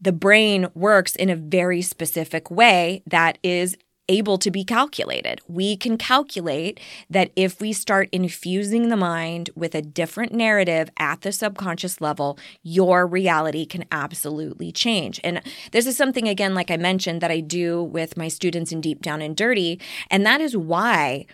The 0.00 0.12
brain 0.12 0.68
works 0.74 1.16
in 1.16 1.30
a 1.30 1.36
very 1.36 1.80
specific 1.82 2.50
way 2.50 3.02
that 3.06 3.38
is 3.42 3.76
able 4.08 4.38
to 4.38 4.50
be 4.50 4.64
calculated. 4.64 5.40
We 5.48 5.76
can 5.76 5.96
calculate 5.96 6.80
that 7.08 7.30
if 7.36 7.60
we 7.60 7.72
start 7.72 8.08
infusing 8.12 8.88
the 8.88 8.96
mind 8.96 9.50
with 9.54 9.74
a 9.74 9.82
different 9.82 10.32
narrative 10.32 10.90
at 10.98 11.22
the 11.22 11.32
subconscious 11.32 12.00
level, 12.00 12.38
your 12.62 13.06
reality 13.06 13.66
can 13.66 13.84
absolutely 13.90 14.72
change. 14.72 15.20
And 15.24 15.40
this 15.72 15.86
is 15.86 15.96
something, 15.96 16.28
again, 16.28 16.54
like 16.54 16.70
I 16.70 16.76
mentioned, 16.76 17.20
that 17.20 17.30
I 17.30 17.40
do 17.40 17.82
with 17.82 18.16
my 18.16 18.28
students 18.28 18.72
in 18.72 18.80
Deep 18.80 19.02
Down 19.02 19.22
and 19.22 19.36
Dirty. 19.36 19.80
And 20.10 20.26
that 20.26 20.40
is 20.40 20.56
why 20.56 21.26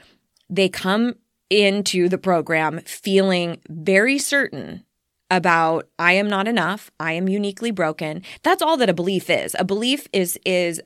they 0.48 0.68
come 0.68 1.16
into 1.48 2.08
the 2.08 2.18
program 2.18 2.80
feeling 2.80 3.60
very 3.68 4.18
certain 4.18 4.84
about 5.30 5.88
I 5.98 6.12
am 6.14 6.28
not 6.28 6.48
enough, 6.48 6.90
I 6.98 7.12
am 7.12 7.28
uniquely 7.28 7.70
broken. 7.70 8.22
That's 8.42 8.62
all 8.62 8.76
that 8.78 8.90
a 8.90 8.94
belief 8.94 9.30
is. 9.30 9.54
A 9.58 9.64
belief 9.64 10.08
is 10.12 10.38
is 10.44 10.82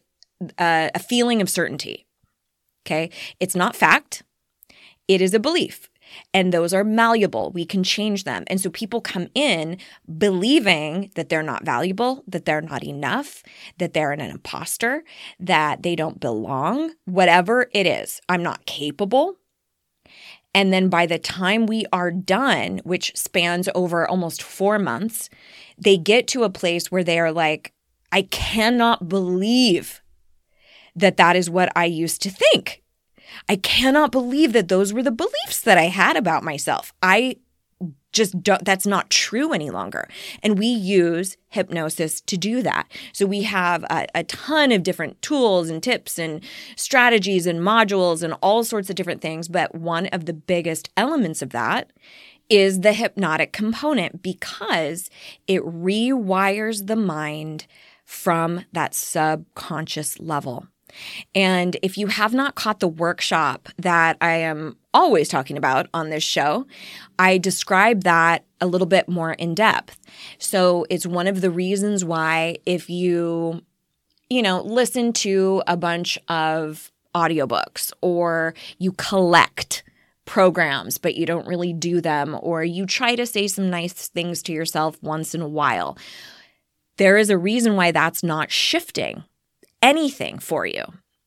a, 0.59 0.91
a 0.95 0.99
feeling 0.99 1.41
of 1.41 1.51
certainty. 1.51 2.07
Okay. 2.87 3.11
It's 3.41 3.57
not 3.57 3.77
fact, 3.77 4.23
it 5.09 5.21
is 5.21 5.35
a 5.35 5.41
belief. 5.41 5.89
And 6.33 6.53
those 6.53 6.75
are 6.75 6.85
malleable. 6.85 7.51
We 7.53 7.65
can 7.65 7.83
change 7.83 8.25
them. 8.25 8.45
And 8.47 8.61
so 8.61 8.71
people 8.71 9.01
come 9.01 9.29
in 9.35 9.79
believing 10.19 11.11
that 11.15 11.29
they're 11.29 11.43
not 11.43 11.65
valuable, 11.65 12.23
that 12.29 12.45
they're 12.45 12.61
not 12.61 12.85
enough, 12.85 13.43
that 13.79 13.95
they're 13.95 14.13
an 14.13 14.21
imposter, 14.21 15.03
that 15.41 15.83
they 15.83 15.97
don't 15.97 16.21
belong, 16.21 16.93
whatever 17.07 17.69
it 17.73 17.87
is. 17.87 18.21
I'm 18.29 18.43
not 18.43 18.67
capable. 18.67 19.39
And 20.55 20.73
then 20.73 20.89
by 20.89 21.07
the 21.07 21.19
time 21.19 21.67
we 21.67 21.85
are 21.93 22.13
done, 22.13 22.81
which 22.85 23.13
spans 23.17 23.69
over 23.75 24.09
almost 24.09 24.43
four 24.43 24.79
months, 24.79 25.29
they 25.77 25.97
get 25.97 26.29
to 26.29 26.45
a 26.45 26.51
place 26.51 26.93
where 26.93 27.03
they 27.03 27.19
are 27.19 27.33
like, 27.33 27.73
I 28.13 28.23
cannot 28.23 29.09
believe 29.09 30.01
that 30.97 31.17
that 31.17 31.37
is 31.37 31.51
what 31.51 31.71
I 31.77 31.85
used 31.87 32.23
to 32.23 32.31
think. 32.31 32.83
I 33.49 33.57
cannot 33.57 34.13
believe 34.13 34.53
that 34.53 34.69
those 34.69 34.93
were 34.93 35.03
the 35.03 35.11
beliefs 35.11 35.61
that 35.63 35.79
I 35.79 35.85
had 35.85 36.17
about 36.17 36.45
myself. 36.45 36.93
I 37.03 37.37
just 38.13 38.43
don't, 38.43 38.65
that's 38.65 38.87
not 38.87 39.11
true 39.11 39.53
any 39.53 39.71
longer. 39.71 40.09
And 40.43 40.59
we 40.59 40.67
use 40.67 41.37
hypnosis 41.49 42.21
to 42.23 42.37
do 42.39 42.63
that. 42.63 42.87
So 43.13 43.27
we 43.27 43.43
have 43.43 43.83
a, 43.85 44.07
a, 44.15 44.23
ton 44.25 44.71
of 44.73 44.85
different 44.85 45.21
tools 45.21 45.69
and 45.69 45.83
tips 45.83 46.19
and 46.19 46.43
strategies 46.77 47.47
and 47.47 47.59
modules 47.59 48.23
and 48.23 48.35
all 48.41 48.63
sorts 48.63 48.89
of 48.89 48.97
different 48.97 49.21
things. 49.21 49.49
But 49.49 49.75
one 49.75 50.07
of 50.07 50.27
the 50.27 50.33
biggest 50.33 50.89
elements 50.97 51.43
of 51.43 51.51
that 51.51 51.91
is 52.49 52.81
the 52.81 52.93
hypnotic 52.93 53.53
component 53.53 54.23
because 54.23 55.11
it 55.47 55.63
rewires 55.63 56.87
the 56.87 56.97
mind 56.97 57.67
from 58.05 58.65
that 58.73 58.95
subconscious 58.95 60.21
level. 60.21 60.69
And 61.35 61.77
if 61.83 61.99
you 61.99 62.07
have 62.09 62.35
not 62.35 62.55
caught 62.55 62.81
the 62.81 62.89
workshop 62.89 63.69
that 63.79 64.17
I 64.21 64.37
am 64.37 64.77
always 64.93 65.29
talking 65.29 65.57
about 65.57 65.89
on 65.93 66.11
this 66.11 66.23
show, 66.23 66.67
I 67.19 67.39
describe 67.39 68.05
that 68.05 68.45
a 68.61 68.67
little 68.67 68.87
bit 68.87 69.09
more 69.09 69.33
in 69.33 69.55
depth. 69.55 69.99
So 70.39 70.87
it's 70.91 71.07
one 71.07 71.27
of 71.27 71.41
the 71.41 71.51
reasons 71.51 72.05
why 72.05 72.57
if 72.65 72.89
you, 72.89 73.63
you 74.31 74.43
know, 74.43 74.63
listen 74.63 75.13
to 75.15 75.63
a 75.67 75.77
bunch 75.77 76.19
of 76.29 76.91
audiobooks 77.15 77.93
or 78.01 78.55
you 78.79 78.93
collect 78.93 79.83
programs, 80.25 80.97
but 80.97 81.17
you 81.17 81.27
don't 81.27 81.47
really 81.47 81.73
do 81.73 82.01
them, 82.01 82.39
or 82.41 82.65
you 82.65 82.87
try 82.87 83.15
to 83.15 83.27
say 83.27 83.47
some 83.47 83.69
nice 83.69 84.09
things 84.09 84.43
to 84.43 84.53
yourself 84.53 84.97
once 85.03 85.35
in 85.35 85.43
a 85.43 85.49
while. 85.49 85.99
There 86.97 87.19
is 87.19 87.29
a 87.29 87.37
reason 87.37 87.77
why 87.77 87.91
that's 87.91 88.23
not 88.23 88.51
shifting 88.51 89.25
anything 89.85 90.39
for 90.39 90.67
you. 90.67 90.85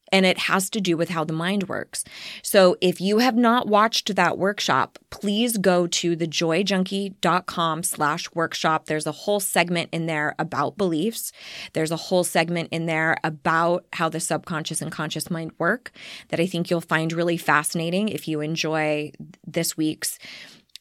And 0.10 0.26
it 0.26 0.38
has 0.38 0.70
to 0.70 0.80
do 0.80 0.96
with 0.96 1.10
how 1.10 1.26
the 1.26 1.34
mind 1.34 1.68
works. 1.68 2.06
So 2.42 2.78
if 2.80 3.02
you 3.02 3.18
have 3.18 3.36
not 3.36 3.68
watched 3.68 4.16
that 4.16 4.38
workshop, 4.38 4.98
please 5.10 5.58
go 5.58 5.86
to 5.86 6.16
thejoyjunkie.com 6.16 7.84
slash 7.84 8.32
workshop. 8.34 8.86
There's 8.86 9.06
a 9.06 9.12
whole 9.12 9.42
segment 9.42 9.90
in 9.92 10.06
there 10.06 10.34
about 10.40 10.78
beliefs. 10.78 11.34
There's 11.74 11.92
a 11.92 11.98
whole 11.98 12.24
segment 12.24 12.70
in 12.72 12.86
there 12.86 13.18
about 13.22 13.86
how 13.94 14.08
the 14.08 14.22
subconscious 14.22 14.82
and 14.82 14.94
conscious 14.94 15.30
mind 15.30 15.52
work 15.60 15.92
that 16.30 16.40
I 16.40 16.48
think 16.48 16.70
you'll 16.70 16.80
find 16.80 17.12
really 17.12 17.38
fascinating 17.38 18.08
if 18.08 18.30
you 18.30 18.40
enjoy 18.40 19.12
this 19.46 19.76
week's 19.76 20.20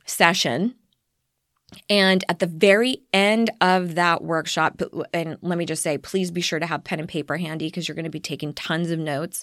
session. 0.04 0.76
And 1.90 2.24
at 2.28 2.38
the 2.38 2.46
very 2.46 2.98
end 3.12 3.50
of 3.60 3.96
that 3.96 4.22
workshop, 4.22 4.80
and 5.12 5.36
let 5.42 5.58
me 5.58 5.66
just 5.66 5.82
say, 5.82 5.98
please 5.98 6.30
be 6.30 6.40
sure 6.40 6.58
to 6.58 6.66
have 6.66 6.84
pen 6.84 7.00
and 7.00 7.08
paper 7.08 7.36
handy 7.36 7.66
because 7.66 7.88
you're 7.88 7.96
going 7.96 8.04
to 8.04 8.10
be 8.10 8.20
taking 8.20 8.52
tons 8.52 8.90
of 8.90 8.98
notes. 8.98 9.42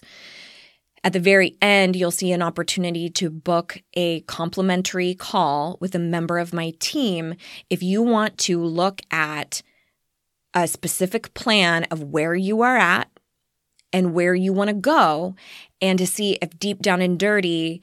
At 1.02 1.12
the 1.12 1.20
very 1.20 1.58
end, 1.60 1.96
you'll 1.96 2.10
see 2.10 2.32
an 2.32 2.40
opportunity 2.40 3.10
to 3.10 3.28
book 3.28 3.82
a 3.92 4.20
complimentary 4.22 5.14
call 5.14 5.76
with 5.80 5.94
a 5.94 5.98
member 5.98 6.38
of 6.38 6.54
my 6.54 6.72
team 6.78 7.34
if 7.68 7.82
you 7.82 8.02
want 8.02 8.38
to 8.38 8.64
look 8.64 9.02
at 9.10 9.62
a 10.54 10.66
specific 10.66 11.34
plan 11.34 11.84
of 11.90 12.02
where 12.02 12.34
you 12.34 12.62
are 12.62 12.78
at 12.78 13.10
and 13.92 14.14
where 14.14 14.34
you 14.34 14.52
want 14.52 14.68
to 14.68 14.74
go, 14.74 15.36
and 15.80 15.98
to 15.98 16.06
see 16.06 16.38
if 16.40 16.58
deep 16.58 16.80
down 16.80 17.00
and 17.00 17.18
dirty, 17.18 17.82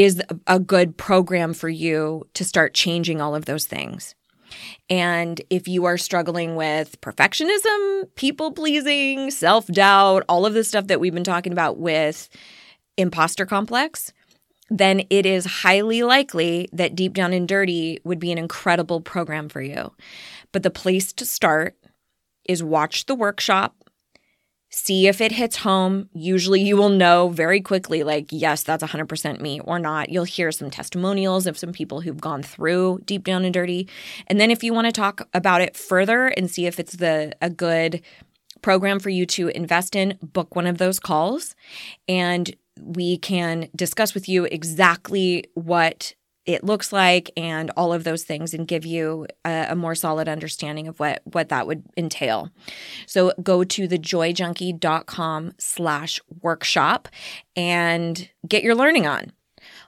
is 0.00 0.22
a 0.46 0.58
good 0.58 0.96
program 0.96 1.52
for 1.52 1.68
you 1.68 2.26
to 2.32 2.42
start 2.42 2.72
changing 2.72 3.20
all 3.20 3.34
of 3.34 3.44
those 3.44 3.66
things. 3.66 4.14
And 4.88 5.40
if 5.50 5.68
you 5.68 5.84
are 5.84 5.98
struggling 5.98 6.56
with 6.56 6.98
perfectionism, 7.02 8.08
people 8.14 8.50
pleasing, 8.52 9.30
self 9.30 9.66
doubt, 9.66 10.24
all 10.26 10.46
of 10.46 10.54
the 10.54 10.64
stuff 10.64 10.86
that 10.86 11.00
we've 11.00 11.12
been 11.12 11.22
talking 11.22 11.52
about 11.52 11.76
with 11.76 12.30
imposter 12.96 13.44
complex, 13.44 14.12
then 14.70 15.02
it 15.10 15.26
is 15.26 15.44
highly 15.44 16.02
likely 16.02 16.68
that 16.72 16.94
Deep 16.94 17.12
Down 17.12 17.34
and 17.34 17.46
Dirty 17.46 17.98
would 18.02 18.18
be 18.18 18.32
an 18.32 18.38
incredible 18.38 19.02
program 19.02 19.50
for 19.50 19.60
you. 19.60 19.92
But 20.50 20.62
the 20.62 20.70
place 20.70 21.12
to 21.12 21.26
start 21.26 21.76
is 22.46 22.62
watch 22.62 23.04
the 23.04 23.14
workshop 23.14 23.76
see 24.70 25.08
if 25.08 25.20
it 25.20 25.32
hits 25.32 25.56
home. 25.56 26.08
Usually 26.14 26.60
you 26.60 26.76
will 26.76 26.88
know 26.88 27.28
very 27.28 27.60
quickly, 27.60 28.04
like, 28.04 28.26
yes, 28.30 28.62
that's 28.62 28.84
100% 28.84 29.40
me 29.40 29.60
or 29.60 29.78
not. 29.78 30.08
You'll 30.08 30.24
hear 30.24 30.52
some 30.52 30.70
testimonials 30.70 31.46
of 31.46 31.58
some 31.58 31.72
people 31.72 32.00
who've 32.00 32.20
gone 32.20 32.42
through 32.42 33.00
deep 33.04 33.24
down 33.24 33.44
and 33.44 33.52
dirty. 33.52 33.88
And 34.28 34.40
then 34.40 34.50
if 34.50 34.62
you 34.62 34.72
want 34.72 34.86
to 34.86 34.92
talk 34.92 35.28
about 35.34 35.60
it 35.60 35.76
further 35.76 36.28
and 36.28 36.50
see 36.50 36.66
if 36.66 36.78
it's 36.78 36.94
the 36.94 37.32
a 37.42 37.50
good 37.50 38.00
program 38.62 39.00
for 39.00 39.10
you 39.10 39.26
to 39.26 39.48
invest 39.48 39.96
in, 39.96 40.18
book 40.22 40.54
one 40.54 40.66
of 40.66 40.78
those 40.78 41.00
calls 41.00 41.56
and 42.08 42.54
we 42.80 43.18
can 43.18 43.68
discuss 43.74 44.14
with 44.14 44.28
you 44.28 44.44
exactly 44.44 45.44
what 45.54 46.14
it 46.46 46.64
looks 46.64 46.92
like 46.92 47.30
and 47.36 47.70
all 47.76 47.92
of 47.92 48.04
those 48.04 48.24
things 48.24 48.54
and 48.54 48.66
give 48.66 48.84
you 48.84 49.26
a, 49.44 49.68
a, 49.70 49.76
more 49.76 49.94
solid 49.94 50.28
understanding 50.28 50.88
of 50.88 50.98
what 50.98 51.20
what 51.24 51.48
that 51.48 51.66
would 51.66 51.82
entail 51.96 52.50
so 53.06 53.32
go 53.42 53.64
to 53.64 53.86
thejoyjunkie.com 53.86 55.52
slash 55.58 56.20
workshop 56.42 57.08
and 57.56 58.30
get 58.46 58.62
your 58.62 58.74
learning 58.74 59.06
on 59.06 59.32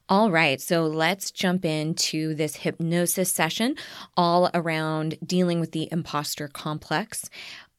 all 0.09 0.31
right, 0.31 0.61
so 0.61 0.87
let's 0.87 1.31
jump 1.31 1.65
into 1.65 2.35
this 2.35 2.57
hypnosis 2.57 3.31
session 3.31 3.77
all 4.15 4.51
around 4.53 5.17
dealing 5.25 5.59
with 5.59 5.73
the 5.73 5.88
imposter 5.91 6.49
complex. 6.49 7.31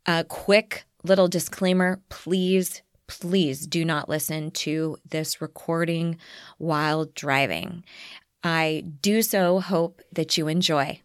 A 0.07 0.23
quick 0.23 0.85
little 1.03 1.27
disclaimer 1.27 2.01
please 2.09 2.81
please 3.07 3.67
do 3.67 3.83
not 3.85 4.09
listen 4.09 4.49
to 4.51 4.97
this 5.07 5.41
recording 5.41 6.17
while 6.57 7.05
driving. 7.13 7.83
I 8.43 8.83
do 9.01 9.21
so 9.21 9.59
hope 9.59 10.01
that 10.11 10.37
you 10.37 10.47
enjoy. 10.47 11.02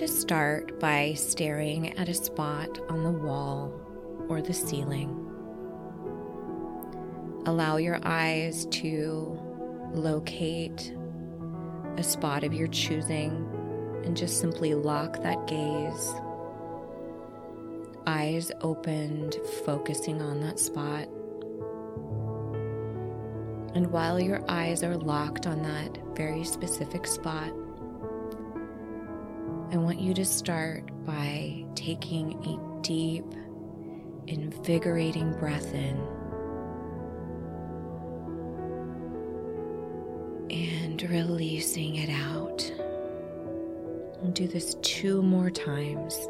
To 0.00 0.08
start 0.08 0.80
by 0.80 1.12
staring 1.12 1.94
at 1.98 2.08
a 2.08 2.14
spot 2.14 2.78
on 2.88 3.04
the 3.04 3.10
wall 3.10 3.70
or 4.30 4.40
the 4.40 4.54
ceiling. 4.54 5.10
Allow 7.44 7.76
your 7.76 8.00
eyes 8.02 8.64
to 8.70 9.38
locate 9.92 10.96
a 11.98 12.02
spot 12.02 12.44
of 12.44 12.54
your 12.54 12.68
choosing 12.68 13.46
and 14.02 14.16
just 14.16 14.40
simply 14.40 14.74
lock 14.74 15.22
that 15.22 15.46
gaze. 15.46 16.14
Eyes 18.06 18.50
opened, 18.62 19.36
focusing 19.66 20.22
on 20.22 20.40
that 20.40 20.58
spot. 20.58 21.08
And 23.74 23.88
while 23.88 24.18
your 24.18 24.42
eyes 24.48 24.82
are 24.82 24.96
locked 24.96 25.46
on 25.46 25.60
that 25.60 25.98
very 26.16 26.44
specific 26.44 27.06
spot, 27.06 27.52
I 29.72 29.76
want 29.76 30.00
you 30.00 30.12
to 30.14 30.24
start 30.24 30.90
by 31.06 31.64
taking 31.76 32.32
a 32.44 32.82
deep, 32.82 33.24
invigorating 34.26 35.32
breath 35.38 35.72
in 35.72 35.96
and 40.50 41.00
releasing 41.08 41.94
it 41.96 42.10
out. 42.10 42.68
And 44.22 44.34
do 44.34 44.48
this 44.48 44.74
two 44.82 45.22
more 45.22 45.50
times. 45.50 46.28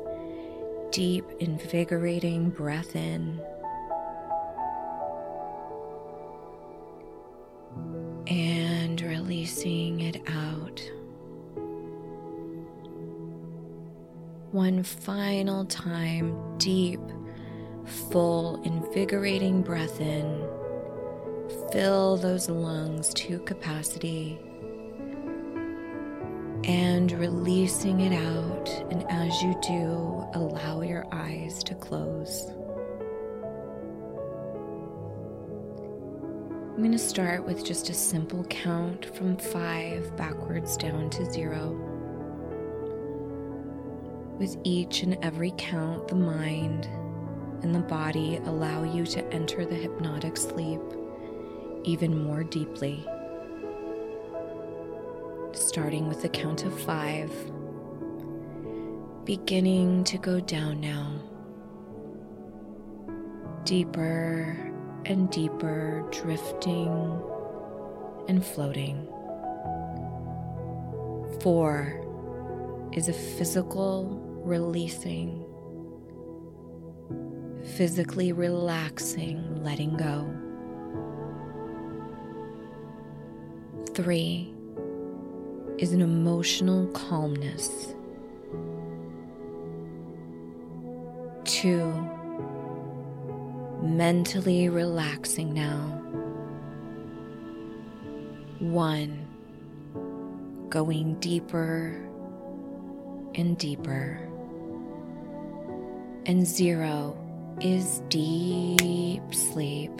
Deep, 0.90 1.24
invigorating 1.38 2.50
breath 2.50 2.94
in. 2.94 3.40
One 14.60 14.82
final 14.82 15.64
time, 15.64 16.58
deep, 16.58 17.00
full, 18.10 18.62
invigorating 18.62 19.62
breath 19.62 20.02
in. 20.02 20.46
Fill 21.72 22.18
those 22.18 22.50
lungs 22.50 23.14
to 23.14 23.38
capacity 23.38 24.38
and 26.64 27.10
releasing 27.12 28.00
it 28.00 28.12
out. 28.12 28.68
And 28.90 29.06
as 29.08 29.42
you 29.42 29.58
do, 29.62 30.28
allow 30.34 30.82
your 30.82 31.06
eyes 31.10 31.64
to 31.64 31.74
close. 31.74 32.44
I'm 36.74 36.76
going 36.76 36.92
to 36.92 36.98
start 36.98 37.46
with 37.46 37.64
just 37.64 37.88
a 37.88 37.94
simple 37.94 38.44
count 38.44 39.16
from 39.16 39.38
five 39.38 40.14
backwards 40.18 40.76
down 40.76 41.08
to 41.08 41.24
zero. 41.32 41.89
With 44.40 44.56
each 44.64 45.02
and 45.02 45.18
every 45.22 45.52
count, 45.58 46.08
the 46.08 46.14
mind 46.14 46.86
and 47.62 47.74
the 47.74 47.80
body 47.80 48.40
allow 48.46 48.84
you 48.84 49.04
to 49.04 49.22
enter 49.34 49.66
the 49.66 49.74
hypnotic 49.74 50.38
sleep 50.38 50.80
even 51.84 52.24
more 52.24 52.42
deeply. 52.42 53.06
Starting 55.52 56.08
with 56.08 56.22
the 56.22 56.28
count 56.30 56.64
of 56.64 56.80
five, 56.80 57.30
beginning 59.26 60.04
to 60.04 60.16
go 60.16 60.40
down 60.40 60.80
now. 60.80 61.20
Deeper 63.64 64.56
and 65.04 65.30
deeper, 65.30 66.02
drifting 66.10 67.20
and 68.26 68.42
floating. 68.42 69.06
Four 71.42 72.00
is 72.94 73.10
a 73.10 73.12
physical 73.12 74.29
releasing, 74.42 75.44
physically 77.76 78.32
relaxing, 78.32 79.62
letting 79.62 79.96
go. 79.96 80.28
Three 83.94 84.54
is 85.78 85.92
an 85.92 86.00
emotional 86.00 86.86
calmness. 86.88 87.94
Two, 91.44 91.90
mentally 93.82 94.68
relaxing 94.68 95.52
now. 95.52 95.96
One, 98.58 99.26
going 100.68 101.14
deeper 101.20 101.96
and 103.34 103.56
deeper. 103.58 104.29
And 106.26 106.46
zero 106.46 107.16
is 107.60 108.02
deep 108.08 109.34
sleep. 109.34 109.90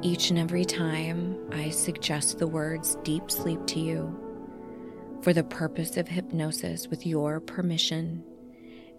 Each 0.00 0.30
and 0.30 0.38
every 0.38 0.64
time 0.64 1.36
I 1.52 1.70
suggest 1.70 2.38
the 2.38 2.46
words 2.46 2.96
deep 3.02 3.30
sleep 3.30 3.66
to 3.66 3.80
you 3.80 5.18
for 5.22 5.32
the 5.32 5.42
purpose 5.42 5.96
of 5.96 6.06
hypnosis 6.06 6.86
with 6.86 7.04
your 7.04 7.40
permission 7.40 8.22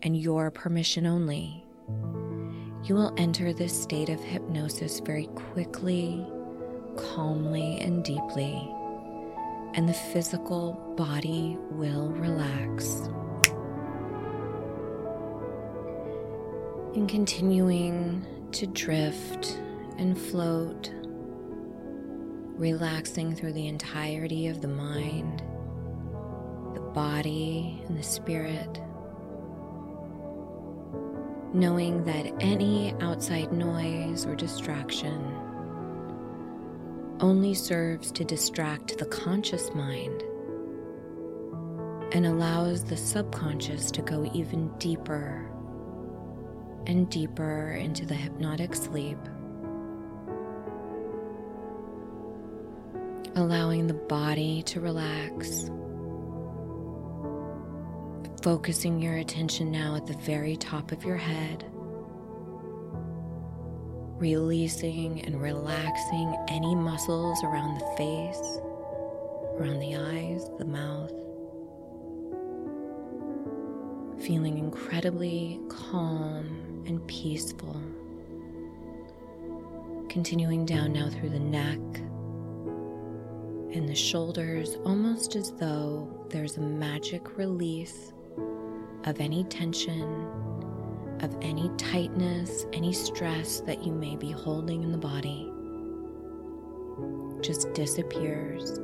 and 0.02 0.17
your 0.17 0.52
permission 0.52 1.06
only, 1.06 1.63
you 2.84 2.95
will 2.95 3.13
enter 3.17 3.54
this 3.54 3.82
state 3.82 4.10
of 4.10 4.19
hypnosis 4.19 4.99
very 4.99 5.28
quickly, 5.28 6.25
calmly, 6.97 7.80
and 7.80 8.04
deeply, 8.04 8.69
and 9.73 9.88
the 9.88 9.93
physical 9.93 10.73
body 10.97 11.58
will 11.71 12.10
relax. 12.10 13.10
And 16.95 17.08
continuing 17.08 18.25
to 18.52 18.65
drift 18.65 19.60
and 19.99 20.17
float, 20.17 20.91
relaxing 22.58 23.36
through 23.36 23.54
the 23.54 23.67
entirety 23.67 24.47
of 24.47 24.62
the 24.62 24.67
mind, 24.67 25.43
the 26.73 26.80
body, 26.80 27.84
and 27.88 27.95
the 27.95 28.02
spirit. 28.02 28.82
Knowing 31.54 32.04
that 32.06 32.34
any 32.39 32.95
outside 33.02 33.54
noise 33.54 34.25
or 34.25 34.36
distraction 34.36 35.23
only 37.19 37.54
serves 37.54 38.12
to 38.13 38.25
distract 38.25 38.97
the 38.97 39.06
conscious 39.06 39.73
mind 39.75 40.23
and 42.13 42.25
allows 42.25 42.84
the 42.84 42.97
subconscious 42.97 43.91
to 43.91 44.02
go 44.02 44.30
even 44.34 44.69
deeper 44.80 45.47
and 46.89 47.08
deeper 47.12 47.78
into 47.80 48.04
the 48.04 48.15
hypnotic 48.15 48.73
sleep. 48.73 49.19
allowing 53.36 53.88
the 53.88 53.93
body 53.93 54.62
to 54.63 54.82
relax. 54.82 55.69
Focusing 58.41 59.02
your 59.02 59.15
attention 59.15 59.71
now 59.71 59.95
at 59.95 60.08
the 60.08 60.17
very 60.17 60.58
top 60.58 60.91
of 60.91 61.06
your 61.06 61.15
head, 61.15 61.63
releasing 64.17 65.21
and 65.25 65.41
relaxing 65.41 66.36
any 66.49 66.75
muscles 66.75 67.41
around 67.45 67.80
the 67.80 67.86
face, 67.95 68.60
around 69.58 69.80
the 69.80 69.95
eyes, 69.95 70.49
the 70.58 70.65
mouth. 70.65 71.13
Feeling 74.21 74.58
incredibly 74.58 75.62
calm 75.69 76.68
and 76.85 77.05
peaceful. 77.07 77.81
Continuing 80.09 80.65
down 80.65 80.93
now 80.93 81.09
through 81.09 81.29
the 81.29 81.39
neck 81.39 81.79
and 83.73 83.87
the 83.87 83.95
shoulders, 83.95 84.77
almost 84.85 85.35
as 85.35 85.51
though 85.51 86.25
there's 86.29 86.57
a 86.57 86.61
magic 86.61 87.37
release 87.37 88.13
of 89.05 89.19
any 89.19 89.43
tension, 89.45 90.27
of 91.21 91.35
any 91.41 91.69
tightness, 91.77 92.65
any 92.73 92.91
stress 92.93 93.61
that 93.61 93.83
you 93.83 93.91
may 93.91 94.15
be 94.15 94.31
holding 94.31 94.83
in 94.83 94.91
the 94.91 94.97
body. 94.97 95.51
Just 97.41 97.71
disappears 97.73 98.79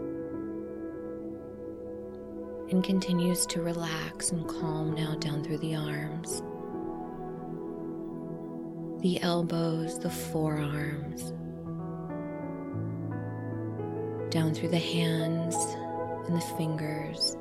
and 2.71 2.84
continues 2.84 3.45
to 3.45 3.62
relax 3.62 4.31
and 4.31 4.47
calm 4.47 4.93
now 4.93 5.15
down 5.15 5.43
through 5.43 5.60
the 5.60 5.75
arms, 5.75 6.41
the 9.01 9.21
elbows, 9.21 9.99
the 9.99 10.10
forearms 10.10 11.34
down 14.36 14.53
through 14.53 14.67
the 14.67 14.77
hands 14.77 15.55
and 16.27 16.36
the 16.36 16.45
fingers, 16.58 17.38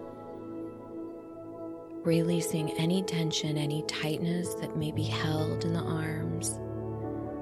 releasing 2.05 2.71
any 2.79 3.03
tension, 3.03 3.59
any 3.59 3.83
tightness 3.89 4.55
that 4.55 4.77
may 4.77 4.93
be 4.93 5.03
held 5.03 5.65
in 5.65 5.73
the 5.73 5.81
arms. 5.81 6.61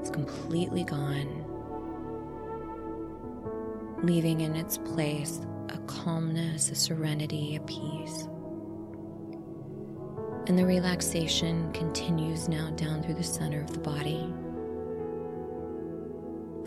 It's 0.01 0.09
completely 0.09 0.85
gone, 0.85 1.45
leaving 4.03 4.41
in 4.41 4.57
its 4.57 4.79
place 4.79 5.39
a 5.69 5.77
calmness, 5.81 6.71
a 6.71 6.75
serenity, 6.75 7.57
a 7.57 7.61
peace. 7.61 8.29
And 10.53 10.59
the 10.59 10.67
relaxation 10.67 11.73
continues 11.73 12.47
now 12.47 12.69
down 12.73 13.03
through 13.03 13.15
the 13.15 13.25
center 13.25 13.63
of 13.63 13.73
the 13.73 13.79
body, 13.79 14.31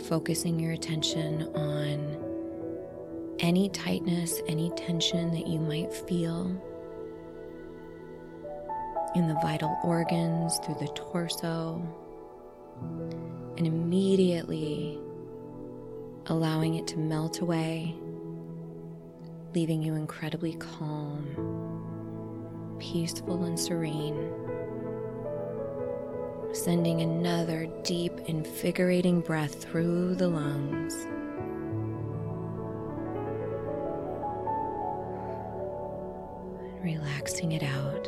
focusing 0.09 0.59
your 0.59 0.71
attention 0.71 1.43
on 1.53 2.17
any 3.37 3.69
tightness, 3.69 4.41
any 4.47 4.71
tension 4.71 5.29
that 5.33 5.45
you 5.45 5.59
might 5.59 5.93
feel 5.93 6.47
in 9.13 9.27
the 9.27 9.37
vital 9.43 9.77
organs, 9.83 10.57
through 10.65 10.77
the 10.79 10.91
torso, 10.95 11.79
and 13.55 13.67
immediately 13.67 14.97
allowing 16.25 16.73
it 16.73 16.87
to 16.87 16.97
melt 16.97 17.41
away, 17.41 17.95
leaving 19.53 19.83
you 19.83 19.93
incredibly 19.93 20.55
calm, 20.55 21.64
peaceful, 22.79 23.43
and 23.43 23.59
serene. 23.59 24.31
Sending 26.53 27.01
another 27.01 27.67
deep, 27.83 28.19
invigorating 28.27 29.21
breath 29.21 29.63
through 29.63 30.15
the 30.15 30.27
lungs. 30.27 31.07
relaxing 36.85 37.53
it 37.53 37.63
out. 37.63 38.07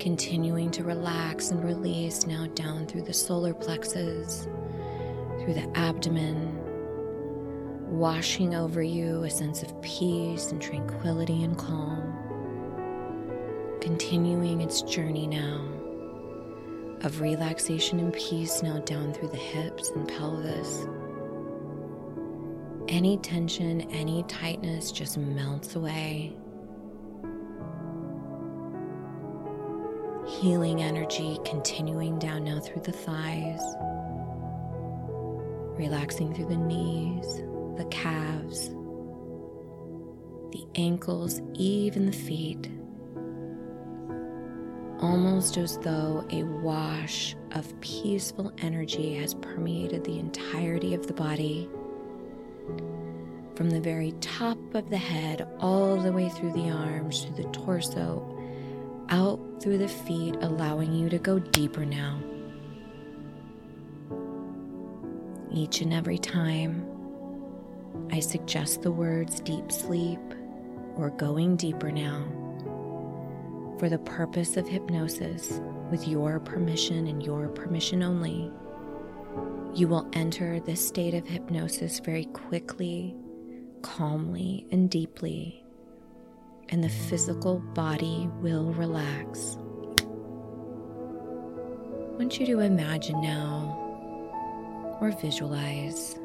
Continuing 0.00 0.70
to 0.70 0.82
relax 0.82 1.50
and 1.50 1.62
release 1.62 2.26
now 2.26 2.46
down 2.54 2.86
through 2.86 3.02
the 3.02 3.12
solar 3.12 3.52
plexus, 3.52 4.48
through 5.40 5.52
the 5.52 5.70
abdomen, 5.74 6.53
washing 7.98 8.54
over 8.54 8.82
you 8.82 9.22
a 9.24 9.30
sense 9.30 9.62
of 9.62 9.80
peace 9.82 10.50
and 10.52 10.60
tranquility 10.60 11.44
and 11.44 11.56
calm. 11.56 12.12
Continuing 13.80 14.60
its 14.60 14.82
journey 14.82 15.26
now 15.26 15.68
of 17.02 17.20
relaxation 17.20 17.98
and 18.00 18.12
peace 18.12 18.62
now 18.62 18.78
down 18.80 19.12
through 19.12 19.28
the 19.28 19.36
hips 19.36 19.90
and 19.90 20.08
pelvis 20.08 20.86
any 22.88 23.16
tension, 23.18 23.80
any 23.92 24.22
tightness 24.24 24.92
just 24.92 25.16
melts 25.16 25.74
away. 25.74 26.36
Healing 30.26 30.82
energy 30.82 31.38
continuing 31.44 32.18
down 32.18 32.44
now 32.44 32.60
through 32.60 32.82
the 32.82 32.92
thighs, 32.92 33.60
relaxing 35.78 36.34
through 36.34 36.46
the 36.46 36.56
knees, 36.56 37.42
the 37.76 37.84
calves, 37.86 38.68
the 40.52 40.66
ankles, 40.74 41.40
even 41.54 42.06
the 42.06 42.12
feet. 42.12 42.70
Almost 45.00 45.56
as 45.58 45.78
though 45.78 46.26
a 46.30 46.44
wash 46.44 47.36
of 47.52 47.78
peaceful 47.80 48.52
energy 48.58 49.14
has 49.16 49.34
permeated 49.34 50.04
the 50.04 50.18
entirety 50.18 50.94
of 50.94 51.06
the 51.06 51.12
body 51.12 51.68
from 53.54 53.70
the 53.70 53.80
very 53.80 54.12
top 54.20 54.58
of 54.74 54.90
the 54.90 54.96
head 54.96 55.46
all 55.60 55.96
the 55.96 56.12
way 56.12 56.28
through 56.28 56.52
the 56.52 56.70
arms, 56.70 57.24
through 57.24 57.44
the 57.44 57.50
torso, 57.50 58.30
out 59.10 59.40
through 59.60 59.78
the 59.78 59.88
feet, 59.88 60.36
allowing 60.40 60.92
you 60.92 61.08
to 61.08 61.18
go 61.18 61.38
deeper 61.38 61.84
now. 61.84 62.20
Each 65.52 65.80
and 65.80 65.92
every 65.92 66.18
time 66.18 66.84
I 68.10 68.20
suggest 68.20 68.82
the 68.82 68.92
words 68.92 69.40
deep 69.40 69.72
sleep 69.72 70.20
or 70.96 71.10
going 71.10 71.56
deeper 71.56 71.90
now 71.90 72.24
for 73.78 73.88
the 73.88 73.98
purpose 73.98 74.56
of 74.56 74.68
hypnosis 74.68 75.60
with 75.90 76.06
your 76.06 76.40
permission 76.40 77.06
and 77.06 77.22
your 77.22 77.48
permission 77.48 78.02
only. 78.02 78.50
You 79.74 79.88
will 79.88 80.08
enter 80.12 80.60
this 80.60 80.86
state 80.86 81.14
of 81.14 81.26
hypnosis 81.26 81.98
very 81.98 82.26
quickly 82.26 83.16
calmly 83.84 84.66
and 84.72 84.88
deeply, 84.88 85.62
and 86.70 86.82
the 86.82 86.88
physical 86.88 87.58
body 87.74 88.28
will 88.40 88.72
relax. 88.72 89.58
I 92.14 92.16
want 92.16 92.40
you 92.40 92.46
to 92.46 92.60
imagine 92.60 93.20
now 93.20 93.78
or 95.00 95.10
visualize 95.20 96.18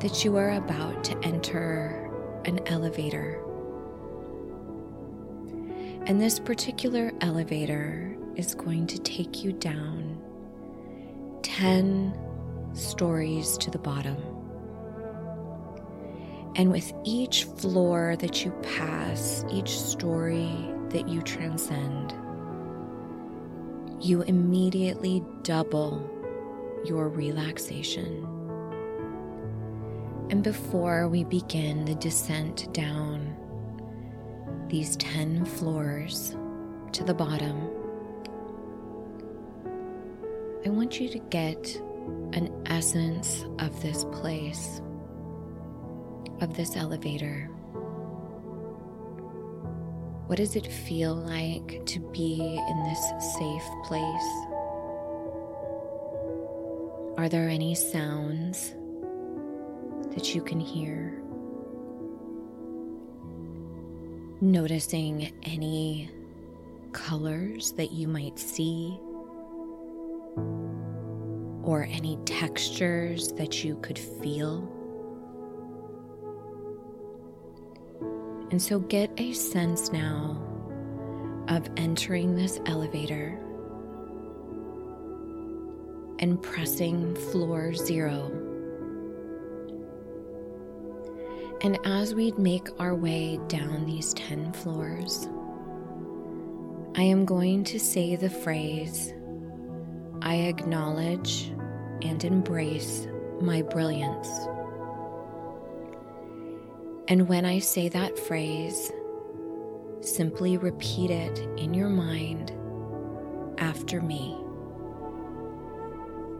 that 0.00 0.24
you 0.24 0.36
are 0.36 0.52
about 0.52 1.02
to 1.04 1.18
enter 1.24 2.08
an 2.44 2.60
elevator. 2.66 3.42
And 6.06 6.20
this 6.20 6.38
particular 6.38 7.12
elevator 7.20 8.16
is 8.36 8.54
going 8.54 8.86
to 8.86 8.98
take 9.00 9.42
you 9.42 9.52
down 9.52 10.22
10 11.42 12.16
stories 12.74 13.58
to 13.58 13.70
the 13.70 13.78
bottom. 13.78 14.16
And 16.54 16.70
with 16.70 16.92
each 17.04 17.44
floor 17.44 18.16
that 18.20 18.44
you 18.44 18.52
pass, 18.62 19.44
each 19.50 19.78
story 19.78 20.50
that 20.90 21.08
you 21.08 21.22
transcend, 21.22 22.14
you 24.00 24.22
immediately 24.22 25.24
double 25.42 26.08
your 26.84 27.08
relaxation. 27.08 28.37
And 30.30 30.42
before 30.42 31.08
we 31.08 31.24
begin 31.24 31.84
the 31.84 31.94
descent 31.94 32.72
down 32.72 33.34
these 34.68 34.96
10 34.96 35.44
floors 35.44 36.36
to 36.92 37.04
the 37.04 37.14
bottom, 37.14 37.70
I 40.66 40.70
want 40.70 41.00
you 41.00 41.08
to 41.08 41.18
get 41.18 41.80
an 42.32 42.50
essence 42.66 43.44
of 43.58 43.80
this 43.82 44.04
place 44.12 44.80
of 46.40 46.56
this 46.56 46.76
elevator? 46.76 47.48
What 50.26 50.36
does 50.36 50.56
it 50.56 50.66
feel 50.66 51.14
like 51.14 51.84
to 51.86 52.00
be 52.12 52.34
in 52.40 52.82
this 52.84 53.34
safe 53.38 53.68
place? 53.84 54.28
Are 57.16 57.28
there 57.28 57.48
any 57.48 57.74
sounds 57.74 58.74
that 60.14 60.34
you 60.34 60.42
can 60.42 60.60
hear? 60.60 61.22
Noticing 64.40 65.32
any 65.42 66.10
colors 66.92 67.72
that 67.72 67.92
you 67.92 68.08
might 68.08 68.38
see, 68.38 68.98
or 71.62 71.86
any 71.90 72.16
textures 72.24 73.32
that 73.32 73.62
you 73.62 73.76
could 73.82 73.98
feel. 73.98 74.66
And 78.50 78.62
so 78.62 78.78
get 78.78 79.10
a 79.18 79.34
sense 79.34 79.92
now 79.92 80.42
of 81.48 81.68
entering 81.76 82.34
this 82.34 82.58
elevator 82.64 83.38
and 86.20 86.42
pressing 86.42 87.14
floor 87.14 87.74
zero. 87.74 88.37
And 91.60 91.78
as 91.84 92.14
we 92.14 92.30
make 92.32 92.68
our 92.78 92.94
way 92.94 93.40
down 93.48 93.84
these 93.84 94.14
10 94.14 94.52
floors, 94.52 95.28
I 96.94 97.02
am 97.02 97.24
going 97.24 97.64
to 97.64 97.80
say 97.80 98.14
the 98.14 98.30
phrase 98.30 99.12
I 100.22 100.36
acknowledge 100.36 101.52
and 102.02 102.22
embrace 102.22 103.08
my 103.40 103.62
brilliance. 103.62 104.28
And 107.08 107.28
when 107.28 107.44
I 107.44 107.58
say 107.58 107.88
that 107.88 108.18
phrase, 108.18 108.92
simply 110.00 110.58
repeat 110.58 111.10
it 111.10 111.38
in 111.58 111.74
your 111.74 111.88
mind 111.88 112.52
after 113.58 114.00
me. 114.00 114.36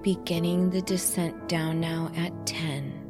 Beginning 0.02 0.70
the 0.70 0.82
descent 0.82 1.48
down 1.48 1.80
now 1.80 2.12
at 2.16 2.46
10, 2.46 3.07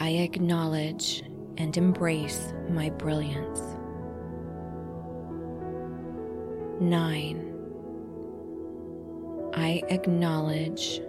I 0.00 0.10
acknowledge 0.10 1.24
and 1.56 1.76
embrace 1.76 2.54
my 2.70 2.88
brilliance. 2.88 3.60
9. 6.80 7.54
I 9.54 9.82
acknowledge 9.88 11.00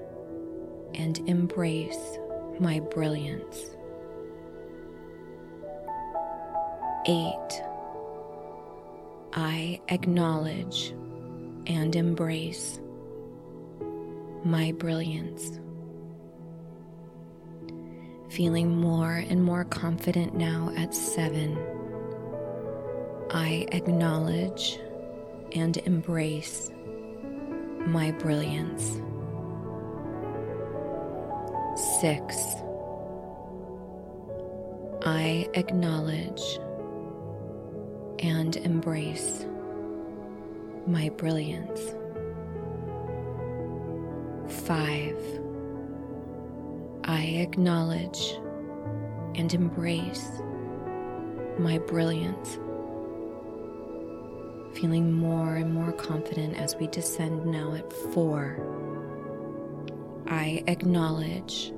and 0.96 1.20
embrace 1.30 2.18
my 2.60 2.80
brilliance. 2.80 3.76
8. 7.06 7.36
I 9.34 9.80
acknowledge 9.90 10.96
and 11.68 11.96
embrace 11.96 12.80
my 14.44 14.72
brilliance. 14.72 15.60
Feeling 18.40 18.80
more 18.80 19.16
and 19.30 19.44
more 19.44 19.66
confident 19.66 20.34
now 20.34 20.72
at 20.78 20.96
7. 20.96 21.60
I 23.32 23.68
acknowledge 23.74 24.80
and 25.54 25.76
embrace 25.76 26.72
my 27.80 28.12
brilliance. 28.12 29.02
6. 32.00 32.38
I 35.06 35.50
acknowledge 35.54 36.60
and 38.20 38.56
embrace 38.56 39.46
my 40.88 41.10
brilliance. 41.10 41.82
Five, 44.66 45.18
I 47.10 47.24
acknowledge 47.42 48.40
and 49.34 49.52
embrace 49.52 50.30
my 51.58 51.80
brilliance. 51.80 52.60
Feeling 54.80 55.12
more 55.12 55.56
and 55.56 55.74
more 55.74 55.92
confident 55.92 56.56
as 56.56 56.76
we 56.76 56.86
descend 56.86 57.48
now 57.48 57.74
at 57.74 57.92
four. 58.14 58.60
I 60.28 60.64
acknowledge 60.68 61.74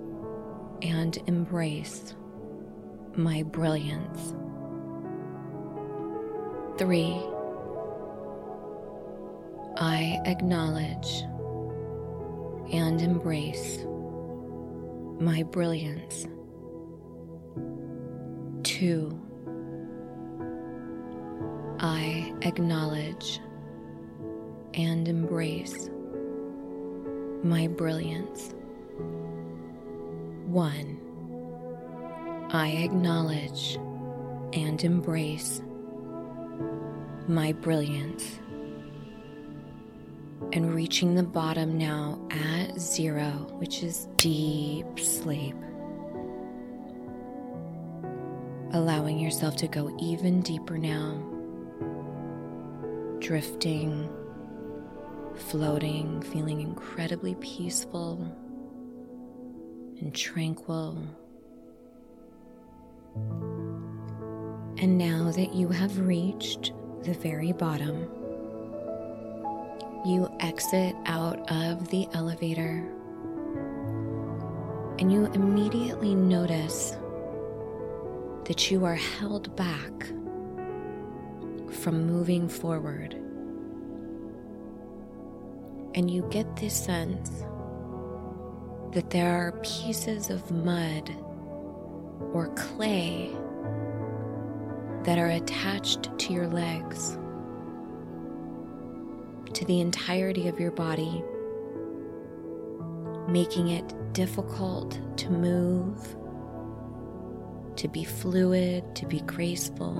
and 0.82 1.17
embrace 1.28 2.13
my 3.15 3.44
brilliance. 3.44 4.36
Three, 6.78 7.15
I 9.78 10.20
acknowledge 10.26 11.24
and 12.74 13.02
embrace 13.02 13.86
my 15.22 15.44
brilliance. 15.44 16.26
Two, 18.64 19.22
I 21.80 22.34
acknowledge 22.42 23.40
and 24.74 25.08
embrace 25.08 25.92
my 27.44 27.68
brilliance. 27.68 28.56
One, 30.48 30.98
I 32.50 32.70
acknowledge 32.70 33.78
and 34.54 34.84
embrace 34.84 35.62
my 37.28 37.52
brilliance. 37.52 38.41
And 40.54 40.74
reaching 40.76 41.16
the 41.16 41.24
bottom 41.24 41.78
now 41.78 42.20
at 42.30 42.78
zero, 42.80 43.30
which 43.58 43.84
is 43.84 44.08
deep 44.18 45.00
sleep. 45.00 45.56
Allowing 48.74 49.20
yourself 49.20 49.56
to 49.58 49.68
go 49.68 49.96
even 50.00 50.42
deeper 50.42 50.78
now, 50.78 51.22
drifting, 53.20 54.10
floating, 55.36 56.22
feeling 56.22 56.62
incredibly 56.62 57.36
peaceful 57.36 58.20
and 60.00 60.14
tranquil. 60.14 60.98
And 64.78 64.98
now 64.98 65.32
that 65.32 65.54
you 65.54 65.70
have 65.70 66.00
reached 66.00 66.74
the 67.04 67.14
very 67.14 67.52
bottom, 67.52 68.10
you 70.06 70.30
exit 70.40 70.96
out 71.06 71.40
of 71.52 71.88
the 71.90 72.08
elevator 72.14 72.88
and 75.00 75.12
you 75.12 75.26
immediately 75.34 76.14
notice 76.14 76.96
that 78.46 78.70
you 78.70 78.86
are 78.86 78.96
held 78.96 79.56
back 79.56 79.92
from 81.72 82.06
moving 82.06 82.48
forward. 82.48 83.14
And 85.96 86.10
you 86.10 86.28
get 86.30 86.56
this 86.56 86.76
sense 86.76 87.44
that 88.94 89.10
there 89.10 89.32
are 89.32 89.54
pieces 89.64 90.30
of 90.30 90.52
mud 90.52 91.10
or 92.34 92.48
clay 92.56 93.36
that 95.04 95.18
are 95.18 95.30
attached 95.30 96.18
to 96.20 96.34
your 96.34 96.48
legs, 96.48 97.18
to 99.54 99.66
the 99.66 99.80
entirety 99.80 100.48
of 100.48 100.60
your 100.60 100.72
body, 100.72 101.24
making 103.28 103.70
it 103.70 103.94
difficult 104.14 105.00
to 105.18 105.30
move, 105.30 106.16
to 107.76 107.88
be 107.88 108.04
fluid, 108.04 108.96
to 108.96 109.06
be 109.06 109.22
graceful. 109.22 109.98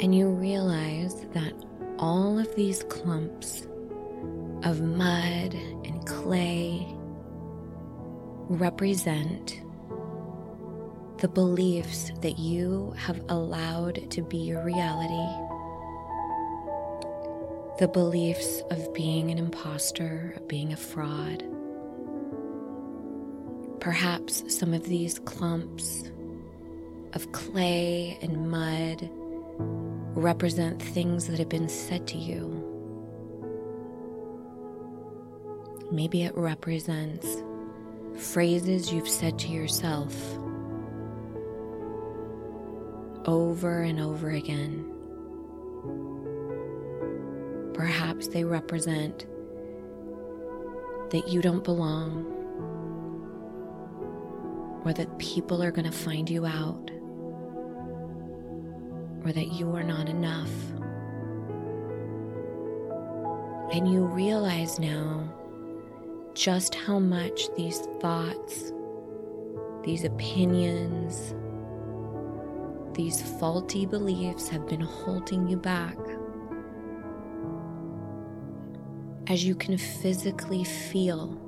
And 0.00 0.14
you 0.14 0.28
realize 0.28 1.26
that 1.32 1.52
all 1.98 2.38
of 2.38 2.54
these 2.56 2.82
clumps 2.84 3.66
of 4.62 4.80
mud 4.80 5.54
and 5.84 6.06
clay 6.06 6.86
represent 8.48 9.62
the 11.18 11.28
beliefs 11.28 12.10
that 12.22 12.38
you 12.38 12.94
have 12.96 13.22
allowed 13.28 14.10
to 14.10 14.22
be 14.22 14.38
your 14.38 14.64
reality, 14.64 15.39
the 17.80 17.88
beliefs 17.88 18.62
of 18.70 18.92
being 18.92 19.30
an 19.30 19.38
imposter, 19.38 20.34
of 20.36 20.46
being 20.46 20.70
a 20.70 20.76
fraud. 20.76 21.42
Perhaps 23.80 24.54
some 24.54 24.74
of 24.74 24.84
these 24.84 25.18
clumps 25.20 26.12
of 27.14 27.32
clay 27.32 28.18
and 28.20 28.50
mud 28.50 29.08
represent 30.14 30.82
things 30.82 31.26
that 31.26 31.38
have 31.38 31.48
been 31.48 31.70
said 31.70 32.06
to 32.06 32.18
you. 32.18 32.48
Maybe 35.90 36.24
it 36.24 36.36
represents 36.36 37.42
phrases 38.14 38.92
you've 38.92 39.08
said 39.08 39.38
to 39.38 39.48
yourself 39.48 40.14
over 43.24 43.80
and 43.80 43.98
over 43.98 44.28
again. 44.28 44.99
Perhaps 47.80 48.28
they 48.28 48.44
represent 48.44 49.24
that 51.08 51.26
you 51.28 51.40
don't 51.40 51.64
belong, 51.64 52.26
or 54.84 54.92
that 54.92 55.18
people 55.18 55.62
are 55.62 55.70
going 55.70 55.90
to 55.90 55.96
find 55.96 56.28
you 56.28 56.44
out, 56.44 56.90
or 59.24 59.32
that 59.32 59.52
you 59.52 59.74
are 59.74 59.82
not 59.82 60.10
enough. 60.10 60.50
And 63.72 63.90
you 63.90 64.04
realize 64.04 64.78
now 64.78 65.32
just 66.34 66.74
how 66.74 66.98
much 66.98 67.44
these 67.56 67.78
thoughts, 68.02 68.74
these 69.84 70.04
opinions, 70.04 71.34
these 72.92 73.22
faulty 73.38 73.86
beliefs 73.86 74.50
have 74.50 74.68
been 74.68 74.82
holding 74.82 75.48
you 75.48 75.56
back. 75.56 75.96
As 79.30 79.44
you 79.44 79.54
can 79.54 79.78
physically 79.78 80.64
feel 80.64 81.40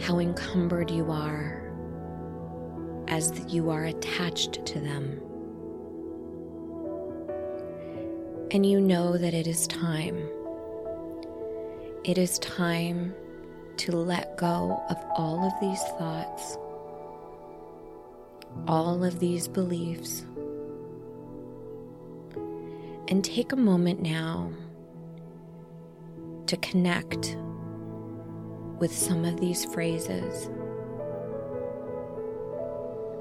how 0.00 0.18
encumbered 0.18 0.90
you 0.90 1.10
are 1.10 1.60
as 3.06 3.38
you 3.46 3.68
are 3.68 3.84
attached 3.84 4.64
to 4.64 4.80
them. 4.80 5.20
And 8.50 8.64
you 8.64 8.80
know 8.80 9.18
that 9.18 9.34
it 9.34 9.46
is 9.46 9.66
time 9.66 10.26
it 12.02 12.16
is 12.16 12.38
time 12.38 13.14
to 13.76 13.92
let 13.92 14.38
go 14.38 14.82
of 14.88 14.96
all 15.16 15.46
of 15.46 15.52
these 15.60 15.82
thoughts, 15.98 16.56
all 18.66 19.04
of 19.04 19.20
these 19.20 19.48
beliefs, 19.48 20.24
and 23.08 23.22
take 23.22 23.52
a 23.52 23.56
moment 23.56 24.00
now 24.00 24.50
to 26.46 26.56
connect 26.58 27.36
with 28.78 28.92
some 28.94 29.24
of 29.24 29.40
these 29.40 29.64
phrases. 29.64 30.48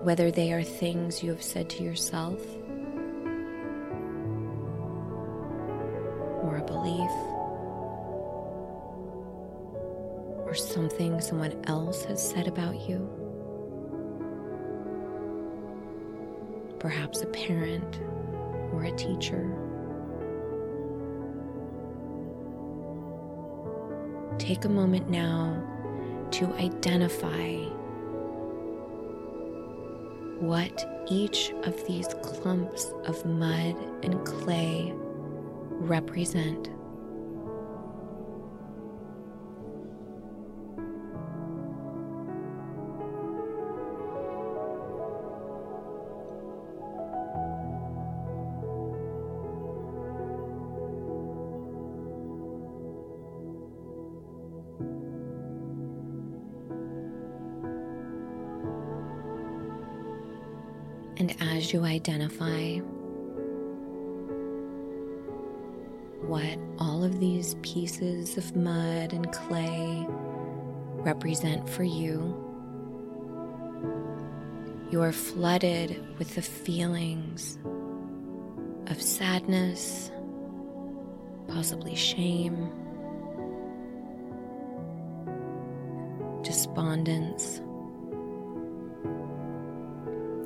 Whether 0.03 0.31
they 0.31 0.51
are 0.51 0.63
things 0.63 1.23
you 1.23 1.31
have 1.31 1.43
said 1.43 1.69
to 1.71 1.83
yourself 1.83 2.39
or 6.43 6.57
a 6.57 6.65
belief 6.65 7.12
or 10.45 10.53
something 10.53 11.21
someone 11.21 11.63
else 11.65 12.03
has 12.03 12.21
said 12.21 12.47
about 12.47 12.88
you. 12.89 13.09
Perhaps 16.79 17.21
a 17.21 17.27
parent 17.27 18.01
or 18.73 18.83
a 18.83 18.91
teacher. 18.91 19.62
Take 24.43 24.65
a 24.65 24.69
moment 24.69 25.10
now 25.10 25.56
to 26.32 26.53
identify 26.56 27.56
what 30.41 30.86
each 31.10 31.53
of 31.63 31.88
these 31.88 32.10
clumps 32.21 32.91
of 33.06 33.25
mud 33.25 33.77
and 34.03 34.25
clay 34.25 34.91
represent. 35.79 36.69
You 61.73 61.83
identify 61.86 62.75
what 66.21 66.59
all 66.77 67.03
of 67.03 67.19
these 67.19 67.55
pieces 67.63 68.38
of 68.38 68.55
mud 68.55 69.12
and 69.12 69.31
clay 69.31 70.05
represent 70.99 71.67
for 71.67 71.83
you, 71.83 72.38
you 74.91 75.02
are 75.02 75.12
flooded 75.12 76.00
with 76.19 76.35
the 76.35 76.43
feelings 76.43 77.58
of 78.85 79.02
sadness, 79.02 80.12
possibly 81.48 81.95
shame, 81.95 82.69
despondence 86.43 87.62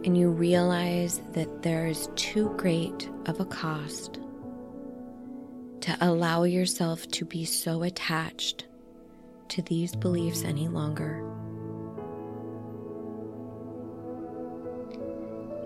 and 0.08 0.18
you 0.18 0.30
realize 0.30 1.22
that 1.34 1.64
there 1.64 1.86
is 1.86 2.08
too 2.16 2.48
great 2.56 3.10
of 3.26 3.42
a 3.42 3.46
cost 3.46 4.22
to 5.82 5.98
allow 6.00 6.44
yourself 6.44 7.06
to 7.10 7.26
be 7.26 7.44
so 7.44 7.84
attached 7.84 8.68
to 9.50 9.62
these 9.64 9.98
beliefs 9.98 10.46
any 10.46 10.70
longer. 10.70 11.18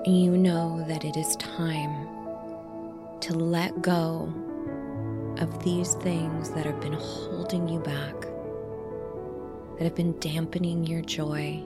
You 0.07 0.35
know 0.35 0.83
that 0.87 1.05
it 1.05 1.15
is 1.15 1.35
time 1.35 2.07
to 3.19 3.35
let 3.35 3.79
go 3.83 4.33
of 5.37 5.63
these 5.63 5.93
things 5.93 6.49
that 6.49 6.65
have 6.65 6.81
been 6.81 6.93
holding 6.93 7.69
you 7.69 7.79
back, 7.79 8.19
that 9.77 9.83
have 9.83 9.93
been 9.93 10.19
dampening 10.19 10.83
your 10.83 11.03
joy. 11.03 11.61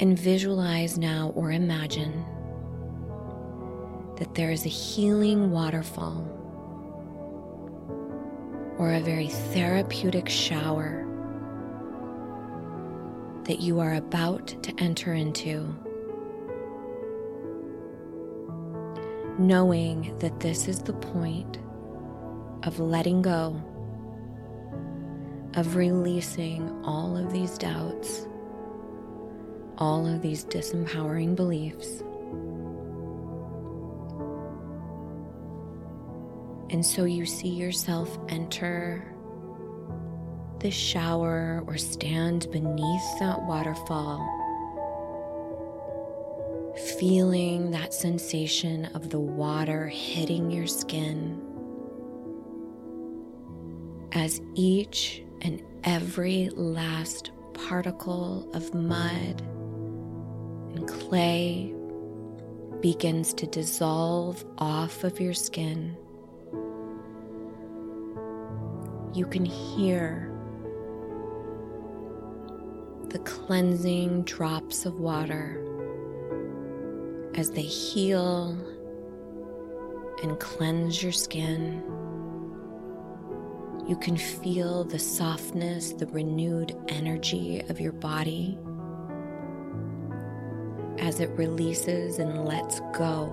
And 0.00 0.16
visualize 0.16 0.96
now 0.96 1.32
or 1.34 1.50
imagine 1.50 2.24
that 4.16 4.34
there 4.34 4.52
is 4.52 4.64
a 4.64 4.68
healing 4.68 5.50
waterfall 5.50 6.24
or 8.78 8.92
a 8.92 9.00
very 9.00 9.26
therapeutic 9.26 10.28
shower 10.28 11.04
that 13.44 13.58
you 13.60 13.80
are 13.80 13.94
about 13.94 14.46
to 14.62 14.72
enter 14.78 15.14
into. 15.14 15.74
Knowing 19.36 20.16
that 20.20 20.38
this 20.38 20.68
is 20.68 20.80
the 20.80 20.92
point 20.92 21.58
of 22.62 22.78
letting 22.78 23.20
go, 23.20 23.60
of 25.54 25.74
releasing 25.74 26.70
all 26.84 27.16
of 27.16 27.32
these 27.32 27.58
doubts, 27.58 28.28
all 29.78 30.06
of 30.06 30.20
these 30.20 30.44
disempowering 30.44 31.34
beliefs. 31.34 32.02
And 36.70 36.84
so 36.84 37.04
you 37.04 37.24
see 37.24 37.48
yourself 37.48 38.18
enter 38.28 39.14
the 40.60 40.70
shower 40.70 41.62
or 41.66 41.78
stand 41.78 42.50
beneath 42.50 43.18
that 43.20 43.40
waterfall, 43.42 44.34
feeling 46.98 47.70
that 47.70 47.94
sensation 47.94 48.86
of 48.86 49.08
the 49.10 49.20
water 49.20 49.86
hitting 49.86 50.50
your 50.50 50.66
skin 50.66 51.40
as 54.12 54.40
each 54.54 55.22
and 55.42 55.62
every 55.84 56.50
last 56.50 57.30
particle 57.54 58.50
of 58.52 58.74
mud 58.74 59.42
and 60.74 60.88
clay 60.88 61.74
begins 62.80 63.34
to 63.34 63.46
dissolve 63.46 64.44
off 64.58 65.04
of 65.04 65.20
your 65.20 65.34
skin 65.34 65.96
you 69.14 69.26
can 69.26 69.44
hear 69.44 70.30
the 73.08 73.18
cleansing 73.20 74.22
drops 74.22 74.86
of 74.86 75.00
water 75.00 75.64
as 77.34 77.50
they 77.50 77.62
heal 77.62 78.56
and 80.22 80.38
cleanse 80.38 81.02
your 81.02 81.12
skin. 81.12 81.82
You 83.88 83.96
can 83.96 84.16
feel 84.16 84.84
the 84.84 84.98
softness, 84.98 85.92
the 85.92 86.06
renewed 86.06 86.76
energy 86.88 87.60
of 87.68 87.80
your 87.80 87.92
body 87.92 88.58
as 91.08 91.20
it 91.20 91.30
releases 91.30 92.18
and 92.18 92.44
lets 92.44 92.80
go 92.92 93.32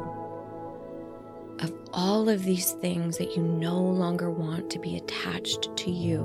of 1.59 1.73
all 1.91 2.30
of 2.30 2.45
these 2.45 2.71
things 2.71 3.17
that 3.17 3.36
you 3.36 3.43
no 3.43 3.78
longer 3.78 4.32
want 4.32 4.69
to 4.69 4.80
be 4.80 4.95
attached 4.95 5.76
to 5.76 5.91
you, 5.91 6.21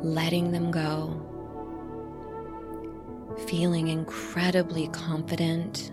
letting 0.00 0.52
them 0.52 0.70
go, 0.70 1.26
feeling 3.48 3.88
incredibly 3.88 4.86
confident 4.88 5.90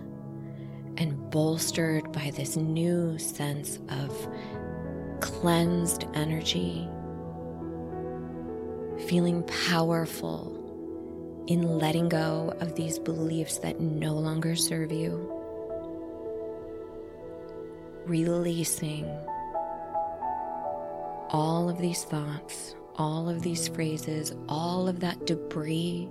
and 0.97 1.32
bolstered 1.32 2.11
by 2.11 2.32
this 2.36 2.55
new 2.55 3.18
sense 3.18 3.80
of 3.89 4.28
cleansed 5.22 6.05
energy, 6.13 6.88
feeling 9.07 9.41
powerful 9.43 10.57
in 11.48 11.80
letting 11.80 12.10
go 12.10 12.54
of 12.60 12.76
these 12.76 13.00
beliefs 13.00 13.60
that 13.60 13.80
no 13.80 14.14
longer 14.14 14.56
serve 14.56 14.91
you 14.91 15.34
releasing 18.08 19.06
all 21.30 21.70
of 21.70 21.78
these 21.78 22.06
thoughts, 22.06 22.76
all 22.95 23.30
of 23.30 23.41
these 23.41 23.68
phrases, 23.68 24.34
all 24.48 24.88
of 24.88 25.02
that 25.02 25.26
debris, 25.26 26.10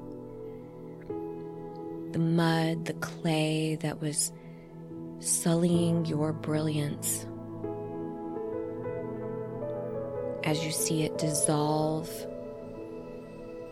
the 2.12 2.18
mud, 2.18 2.84
the 2.84 2.92
clay 2.94 3.76
that 3.76 4.00
was 4.00 4.30
sullying 5.20 6.04
your 6.04 6.32
brilliance. 6.32 7.26
As 10.44 10.62
you 10.64 10.70
see 10.70 11.02
it 11.02 11.16
dissolve 11.18 12.08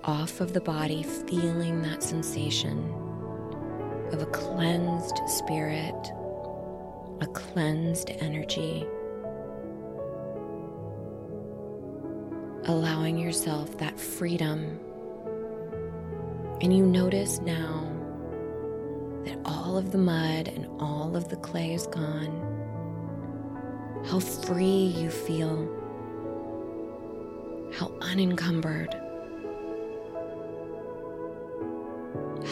off 0.05 0.41
of 0.41 0.53
the 0.53 0.61
body, 0.61 1.03
feeling 1.03 1.83
that 1.83 2.03
sensation 2.03 2.93
of 4.13 4.23
a 4.23 4.27
cleansed 4.27 5.19
spirit 5.27 6.13
a 7.21 7.27
cleansed 7.29 8.11
energy, 8.11 8.85
allowing 12.65 13.19
yourself 13.19 13.79
that 13.79 13.99
freedom. 13.99 14.79
And 16.61 16.77
you 16.77 16.85
notice 16.85 17.41
now 17.41 17.91
that 19.25 19.39
all 19.45 19.77
of 19.79 19.93
the 19.93 19.99
mud 19.99 20.49
and 20.49 20.67
all 20.81 21.17
of 21.17 21.29
the 21.29 21.37
clay 21.37 21.75
is 21.75 21.87
gone. 21.87 22.51
How 24.07 24.19
free 24.19 24.93
you 24.99 25.09
feel, 25.11 25.69
how 27.73 27.93
unencumbered, 28.03 28.95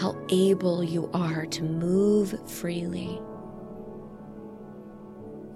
how 0.03 0.16
able 0.30 0.82
you 0.82 1.09
are 1.14 1.46
to 1.46 1.62
move 1.62 2.34
freely 2.50 3.22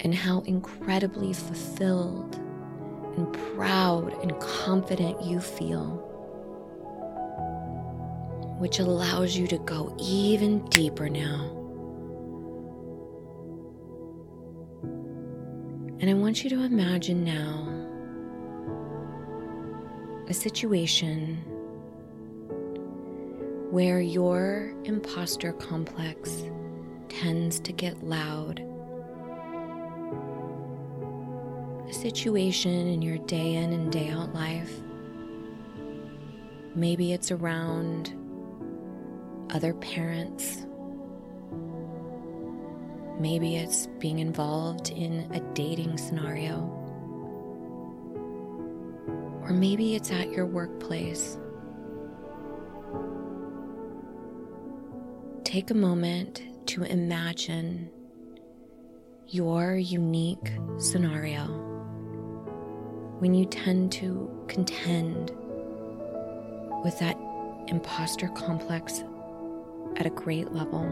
and 0.01 0.15
how 0.15 0.39
incredibly 0.43 1.33
fulfilled 1.33 2.37
and 3.17 3.33
proud 3.57 4.13
and 4.23 4.39
confident 4.39 5.21
you 5.21 5.41
feel, 5.41 5.97
which 8.61 8.79
allows 8.79 9.37
you 9.37 9.49
to 9.49 9.59
go 9.59 9.93
even 9.99 10.65
deeper 10.67 11.09
now. 11.09 11.51
And 15.99 16.09
I 16.09 16.15
want 16.15 16.45
you 16.45 16.51
to 16.51 16.63
imagine 16.63 17.25
now 17.25 17.67
a 20.29 20.35
situation 20.35 21.43
where 23.71 24.01
your 24.01 24.73
imposter 24.85 25.53
complex 25.53 26.45
tends 27.09 27.59
to 27.61 27.73
get 27.73 28.03
loud 28.05 28.63
a 31.89 31.93
situation 31.93 32.89
in 32.89 33.01
your 33.01 33.19
day 33.19 33.55
in 33.55 33.73
and 33.73 33.93
day 33.93 34.09
out 34.09 34.35
life. 34.35 34.73
Maybe 36.75 37.13
it's 37.13 37.31
around 37.31 38.13
other 39.51 39.73
parents. 39.75 40.67
Maybe 43.19 43.57
it's 43.57 43.87
being 43.99 44.19
involved 44.19 44.91
in 44.91 45.31
a 45.33 45.41
dating 45.55 45.97
scenario. 45.97 46.73
Or 49.43 49.51
maybe 49.53 49.95
it's 49.95 50.11
at 50.11 50.31
your 50.33 50.45
workplace. 50.45 51.39
Take 55.47 55.71
a 55.71 55.75
moment 55.75 56.43
to 56.67 56.83
imagine 56.83 57.89
your 59.29 59.77
unique 59.77 60.51
scenario 60.77 61.45
when 63.21 63.33
you 63.33 63.45
tend 63.45 63.93
to 63.93 64.29
contend 64.49 65.31
with 66.83 66.99
that 66.99 67.17
imposter 67.69 68.27
complex 68.31 69.05
at 69.95 70.05
a 70.05 70.11
great 70.11 70.51
level. 70.53 70.85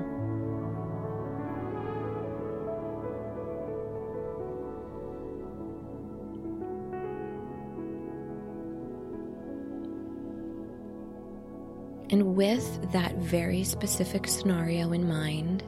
And 12.11 12.37
with 12.37 12.93
that 12.93 13.15
very 13.17 13.65
specific 13.65 14.29
scenario 14.29 14.93
in 14.93 15.09
mind, 15.09 15.65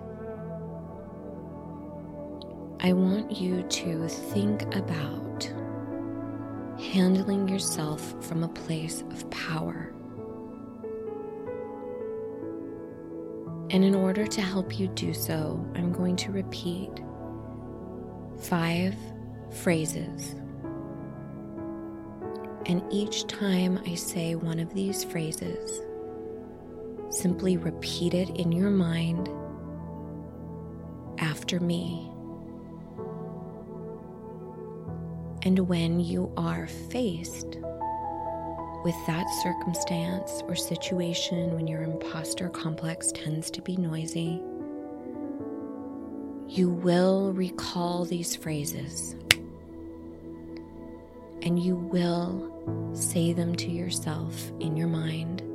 I 2.80 2.92
want 2.92 3.32
you 3.32 3.62
to 3.62 4.08
think 4.08 4.62
about 4.74 5.50
handling 6.78 7.48
yourself 7.48 8.14
from 8.22 8.44
a 8.44 8.48
place 8.48 9.02
of 9.10 9.28
power. 9.30 9.92
And 13.70 13.82
in 13.84 13.94
order 13.94 14.26
to 14.26 14.40
help 14.40 14.78
you 14.78 14.88
do 14.88 15.12
so, 15.14 15.66
I'm 15.74 15.90
going 15.90 16.16
to 16.16 16.32
repeat 16.32 17.00
five 18.38 18.94
phrases. 19.50 20.34
And 22.66 22.82
each 22.90 23.26
time 23.26 23.80
I 23.86 23.94
say 23.94 24.34
one 24.34 24.60
of 24.60 24.74
these 24.74 25.02
phrases, 25.02 25.80
simply 27.16 27.56
repeat 27.56 28.14
it 28.14 28.28
in 28.30 28.52
your 28.52 28.70
mind 28.70 29.28
after 31.18 31.60
me. 31.60 32.10
And 35.42 35.60
when 35.68 36.00
you 36.00 36.32
are 36.36 36.66
faced 36.66 37.58
with 38.84 38.96
that 39.06 39.26
circumstance 39.42 40.42
or 40.48 40.54
situation 40.54 41.54
when 41.54 41.66
your 41.66 41.82
imposter 41.82 42.48
complex 42.48 43.12
tends 43.12 43.50
to 43.52 43.62
be 43.62 43.76
noisy, 43.76 44.42
you 46.48 46.68
will 46.68 47.32
recall 47.32 48.04
these 48.04 48.36
phrases 48.36 49.14
and 51.42 51.62
you 51.62 51.76
will 51.76 52.92
say 52.92 53.32
them 53.32 53.54
to 53.54 53.70
yourself 53.70 54.50
in 54.58 54.76
your 54.76 54.88
mind. 54.88 55.45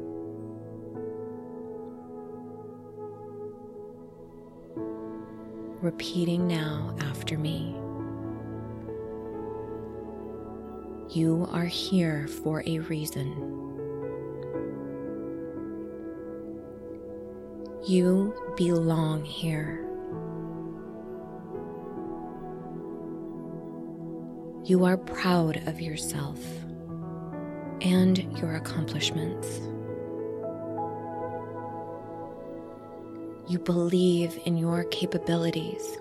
Repeating 5.91 6.47
now 6.47 6.95
after 7.01 7.37
me. 7.37 7.75
You 11.09 11.47
are 11.51 11.65
here 11.65 12.27
for 12.27 12.63
a 12.65 12.79
reason. 12.79 13.27
You 17.85 18.33
belong 18.55 19.25
here. 19.25 19.85
You 24.63 24.85
are 24.85 24.97
proud 24.97 25.67
of 25.67 25.81
yourself 25.81 26.39
and 27.81 28.17
your 28.39 28.55
accomplishments. 28.55 29.59
You 33.47 33.59
believe 33.59 34.39
in 34.45 34.57
your 34.57 34.83
capabilities. 34.85 35.97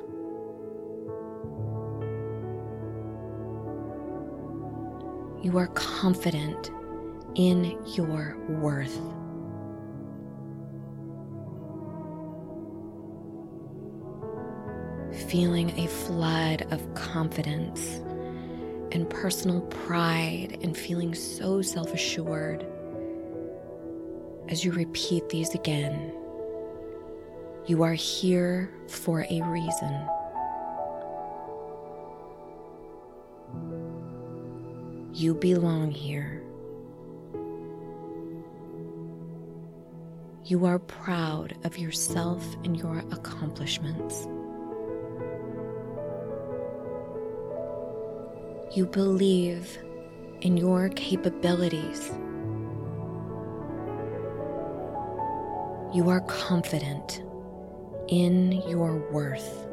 You 5.43 5.57
are 5.57 5.69
confident 5.69 6.71
in 7.35 7.77
your 7.87 8.37
worth. 8.49 8.95
Feeling 15.31 15.71
a 15.79 15.87
flood 15.87 16.67
of 16.71 16.95
confidence 16.95 18.01
and 18.93 19.09
personal 19.09 19.63
pride 19.63 20.59
and 20.63 20.77
feeling 20.77 21.15
so 21.15 21.63
self 21.63 21.95
assured 21.95 22.67
as 24.49 24.65
you 24.65 24.73
repeat 24.73 25.29
these 25.31 25.55
again. 25.55 26.13
You 27.71 27.85
are 27.85 27.95
here 27.95 28.69
for 28.89 29.25
a 29.31 29.43
reason. 29.43 30.09
You 35.15 35.35
belong 35.35 35.93
here. 35.93 36.43
You 40.45 40.67
are 40.67 40.81
proud 40.81 41.55
of 41.63 41.79
yourself 41.79 42.45
and 42.65 42.77
your 42.77 43.05
accomplishments. 43.13 44.27
You 48.77 48.87
believe 48.87 49.79
in 50.41 50.57
your 50.57 50.89
capabilities. 50.89 52.11
You 55.95 56.11
are 56.11 56.23
confident 56.23 57.23
in 58.11 58.53
your 58.69 58.97
worth. 59.11 59.67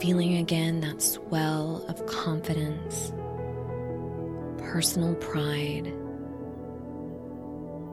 Feeling 0.00 0.36
again 0.36 0.80
that 0.80 1.00
swell 1.00 1.84
of 1.88 2.04
confidence, 2.04 3.12
personal 4.58 5.14
pride, 5.14 5.92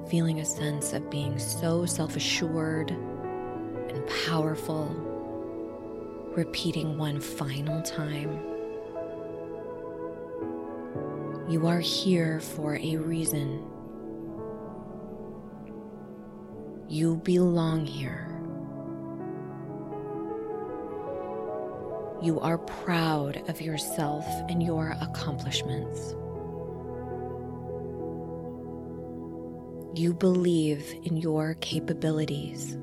feeling 0.10 0.42
a 0.42 0.46
sense 0.46 0.92
of 0.92 1.10
being 1.10 1.40
so 1.40 1.86
self 1.86 2.18
assured 2.18 2.92
and 2.92 4.04
powerful. 4.28 4.88
Repeating 6.36 6.98
one 6.98 7.22
final 7.22 7.82
time. 7.84 8.40
You 11.48 11.68
are 11.68 11.80
here 11.80 12.40
for 12.40 12.76
a 12.76 12.98
reason. 12.98 13.73
You 16.94 17.16
belong 17.16 17.88
here. 17.88 18.28
You 22.22 22.40
are 22.40 22.60
proud 22.60 23.38
of 23.50 23.60
yourself 23.60 24.24
and 24.48 24.62
your 24.62 24.96
accomplishments. 25.02 26.12
You 30.00 30.14
believe 30.14 30.86
in 31.02 31.18
your 31.18 31.56
capabilities. 31.62 32.78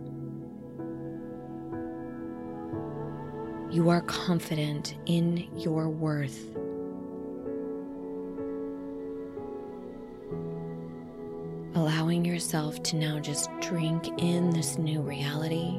You 3.70 3.90
are 3.90 4.02
confident 4.08 4.96
in 5.06 5.48
your 5.56 5.88
worth. 5.88 6.50
Allowing 12.10 12.24
yourself 12.24 12.82
to 12.82 12.96
now 12.96 13.20
just 13.20 13.48
drink 13.60 14.08
in 14.18 14.50
this 14.50 14.78
new 14.78 15.00
reality. 15.00 15.78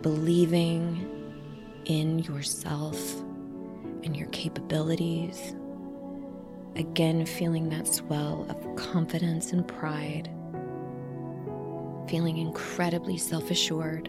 Believing 0.00 1.06
in 1.84 2.20
yourself 2.20 3.20
and 4.02 4.16
your 4.16 4.28
capabilities. 4.28 5.54
Again, 6.76 7.26
feeling 7.26 7.68
that 7.68 7.86
swell 7.86 8.46
of 8.48 8.76
confidence 8.76 9.52
and 9.52 9.68
pride. 9.68 10.30
Feeling 12.08 12.38
incredibly 12.38 13.18
self 13.18 13.50
assured. 13.50 14.08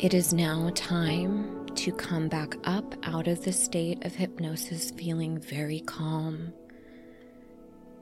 It 0.00 0.14
is 0.14 0.32
now 0.32 0.72
time 0.74 1.57
to 1.88 1.96
come 1.96 2.28
back 2.28 2.54
up 2.64 2.94
out 3.04 3.26
of 3.26 3.42
the 3.44 3.52
state 3.52 4.04
of 4.04 4.14
hypnosis, 4.14 4.90
feeling 4.90 5.38
very 5.38 5.80
calm, 5.80 6.52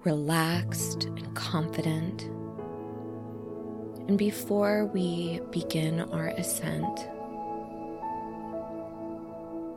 relaxed, 0.02 1.04
and 1.04 1.36
confident. 1.36 2.22
And 4.08 4.18
before 4.18 4.86
we 4.86 5.40
begin 5.52 6.00
our 6.00 6.30
ascent, 6.30 7.08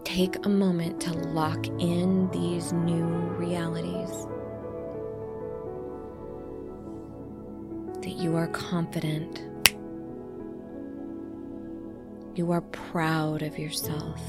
take 0.05 0.43
a 0.43 0.49
moment 0.49 0.99
to 1.01 1.13
lock 1.13 1.67
in 1.79 2.31
these 2.31 2.73
new 2.73 3.05
realities. 3.37 4.09
That 8.01 8.15
you 8.17 8.35
are 8.35 8.47
confident 8.47 9.48
you 12.35 12.51
are 12.51 12.61
proud 12.61 13.41
of 13.41 13.57
yourself. 13.57 14.21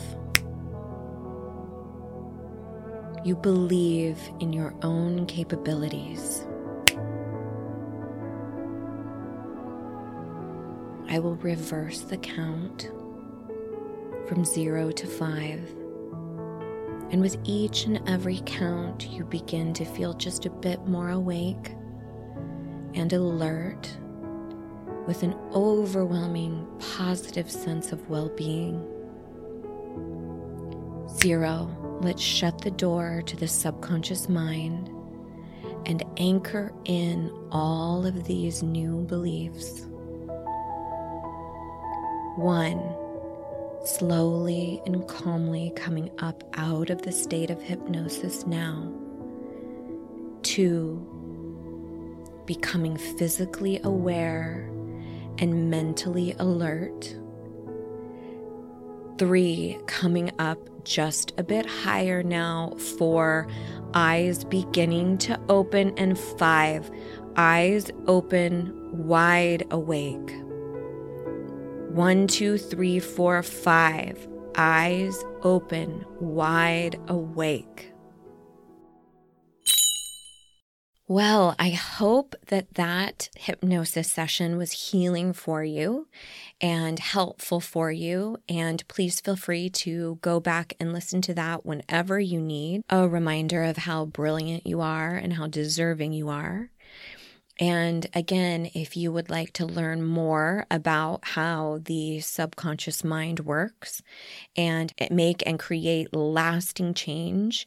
You 3.24 3.36
believe 3.36 4.18
in 4.40 4.53
your 4.53 4.74
own 4.82 5.26
capabilities. 5.26 6.46
I 11.09 11.18
will 11.18 11.36
reverse 11.36 12.01
the 12.03 12.16
count 12.16 12.90
from 14.26 14.44
zero 14.44 14.90
to 14.92 15.07
five. 15.07 15.68
And 17.11 17.20
with 17.20 17.36
each 17.42 17.84
and 17.84 18.01
every 18.09 18.40
count, 18.46 19.09
you 19.09 19.24
begin 19.24 19.74
to 19.74 19.84
feel 19.84 20.14
just 20.14 20.46
a 20.46 20.51
bit 20.51 20.86
more 20.86 21.11
awake 21.11 21.74
and 22.94 23.12
alert 23.12 23.94
with 25.11 25.25
an 25.25 25.35
overwhelming 25.53 26.65
positive 26.79 27.51
sense 27.51 27.91
of 27.91 28.09
well 28.09 28.29
being. 28.37 28.81
Zero, 31.09 31.69
let's 32.01 32.23
shut 32.23 32.61
the 32.61 32.71
door 32.71 33.21
to 33.27 33.37
the 33.37 33.49
subconscious 33.49 34.29
mind 34.29 34.89
and 35.85 36.05
anchor 36.17 36.73
in 36.85 37.29
all 37.51 38.07
of 38.07 38.23
these 38.23 38.63
new 38.63 38.99
beliefs. 39.07 39.81
One, 42.37 42.81
slowly 43.85 44.81
and 44.87 45.09
calmly 45.09 45.73
coming 45.75 46.09
up 46.21 46.45
out 46.55 46.89
of 46.89 47.03
the 47.03 47.11
state 47.11 47.51
of 47.51 47.61
hypnosis 47.61 48.47
now. 48.47 48.95
Two, 50.43 51.05
becoming 52.47 52.97
physically 52.97 53.81
aware 53.83 54.70
and 55.41 55.70
mentally 55.70 56.34
alert. 56.38 57.16
Three, 59.18 59.78
coming 59.86 60.30
up 60.38 60.59
just 60.84 61.32
a 61.38 61.43
bit 61.43 61.66
higher 61.66 62.22
now. 62.22 62.74
Four, 62.99 63.49
eyes 63.93 64.45
beginning 64.45 65.18
to 65.18 65.38
open. 65.49 65.93
And 65.99 66.18
five, 66.18 66.91
eyes 67.36 67.91
open, 68.07 68.72
wide 69.07 69.66
awake. 69.70 70.34
One, 71.91 72.26
two, 72.28 72.57
three, 72.57 73.01
four, 73.01 73.43
five, 73.43 74.28
eyes 74.57 75.22
open, 75.43 76.05
wide 76.20 77.01
awake. 77.09 77.93
Well, 81.11 81.57
I 81.59 81.71
hope 81.71 82.37
that 82.51 82.75
that 82.75 83.31
hypnosis 83.37 84.13
session 84.13 84.57
was 84.57 84.91
healing 84.91 85.33
for 85.33 85.65
you 85.65 86.07
and 86.61 87.01
helpful 87.01 87.59
for 87.59 87.91
you. 87.91 88.37
And 88.49 88.87
please 88.87 89.19
feel 89.19 89.35
free 89.35 89.71
to 89.71 90.21
go 90.23 90.39
back 90.39 90.75
and 90.79 90.93
listen 90.93 91.21
to 91.23 91.35
that 91.35 91.67
whenever 91.67 92.21
you 92.21 92.41
need 92.41 92.85
a 92.89 93.09
reminder 93.09 93.65
of 93.65 93.79
how 93.79 94.05
brilliant 94.05 94.69
you 94.69 94.81
are 94.83 95.17
and 95.17 95.33
how 95.33 95.49
deserving 95.49 96.13
you 96.13 96.29
are. 96.29 96.71
And 97.59 98.07
again, 98.15 98.71
if 98.73 98.97
you 98.97 99.11
would 99.11 99.31
like 99.31 99.53
to 99.55 99.67
learn 99.67 100.05
more 100.05 100.65
about 100.71 101.25
how 101.25 101.81
the 101.83 102.21
subconscious 102.21 103.03
mind 103.03 103.41
works 103.41 104.01
and 104.57 104.95
make 105.11 105.43
and 105.45 105.59
create 105.59 106.15
lasting 106.15 106.95
change, 106.95 107.67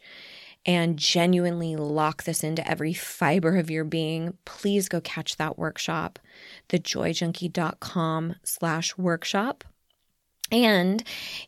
and 0.65 0.97
genuinely 0.97 1.75
lock 1.75 2.23
this 2.23 2.43
into 2.43 2.67
every 2.67 2.93
fiber 2.93 3.57
of 3.57 3.69
your 3.69 3.83
being, 3.83 4.37
please 4.45 4.87
go 4.89 5.01
catch 5.01 5.37
that 5.37 5.57
workshop, 5.57 6.19
thejoyjunkie.com 6.69 8.35
slash 8.43 8.97
workshop. 8.97 9.63
And 10.51 11.03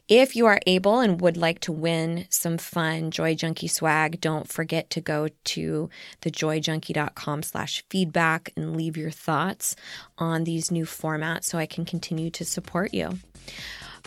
if 0.07 0.35
you 0.35 0.47
are 0.47 0.59
able 0.65 0.99
and 0.99 1.21
would 1.21 1.37
like 1.37 1.59
to 1.61 1.71
win 1.71 2.25
some 2.29 2.57
fun 2.57 3.11
Joy 3.11 3.35
Junkie 3.35 3.67
swag, 3.67 4.19
don't 4.19 4.47
forget 4.47 4.89
to 4.91 5.01
go 5.01 5.27
to 5.43 5.89
thejoyjunkie.com 6.23 7.43
slash 7.43 7.83
feedback 7.89 8.51
and 8.57 8.75
leave 8.75 8.97
your 8.97 9.11
thoughts 9.11 9.75
on 10.17 10.43
these 10.43 10.71
new 10.71 10.85
formats 10.85 11.43
so 11.43 11.59
I 11.59 11.67
can 11.67 11.85
continue 11.85 12.31
to 12.31 12.43
support 12.43 12.95
you. 12.95 13.19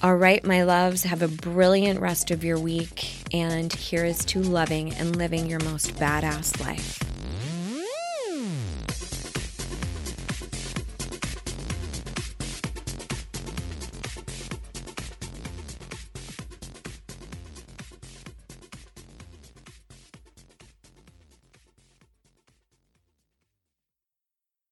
All 0.00 0.14
right, 0.14 0.44
my 0.44 0.62
loves, 0.62 1.02
have 1.02 1.22
a 1.22 1.28
brilliant 1.28 1.98
rest 1.98 2.30
of 2.30 2.44
your 2.44 2.56
week. 2.56 3.10
And 3.34 3.72
here 3.72 4.04
is 4.04 4.24
to 4.26 4.40
loving 4.40 4.94
and 4.94 5.16
living 5.16 5.46
your 5.46 5.58
most 5.58 5.92
badass 5.96 6.60
life. 6.60 7.02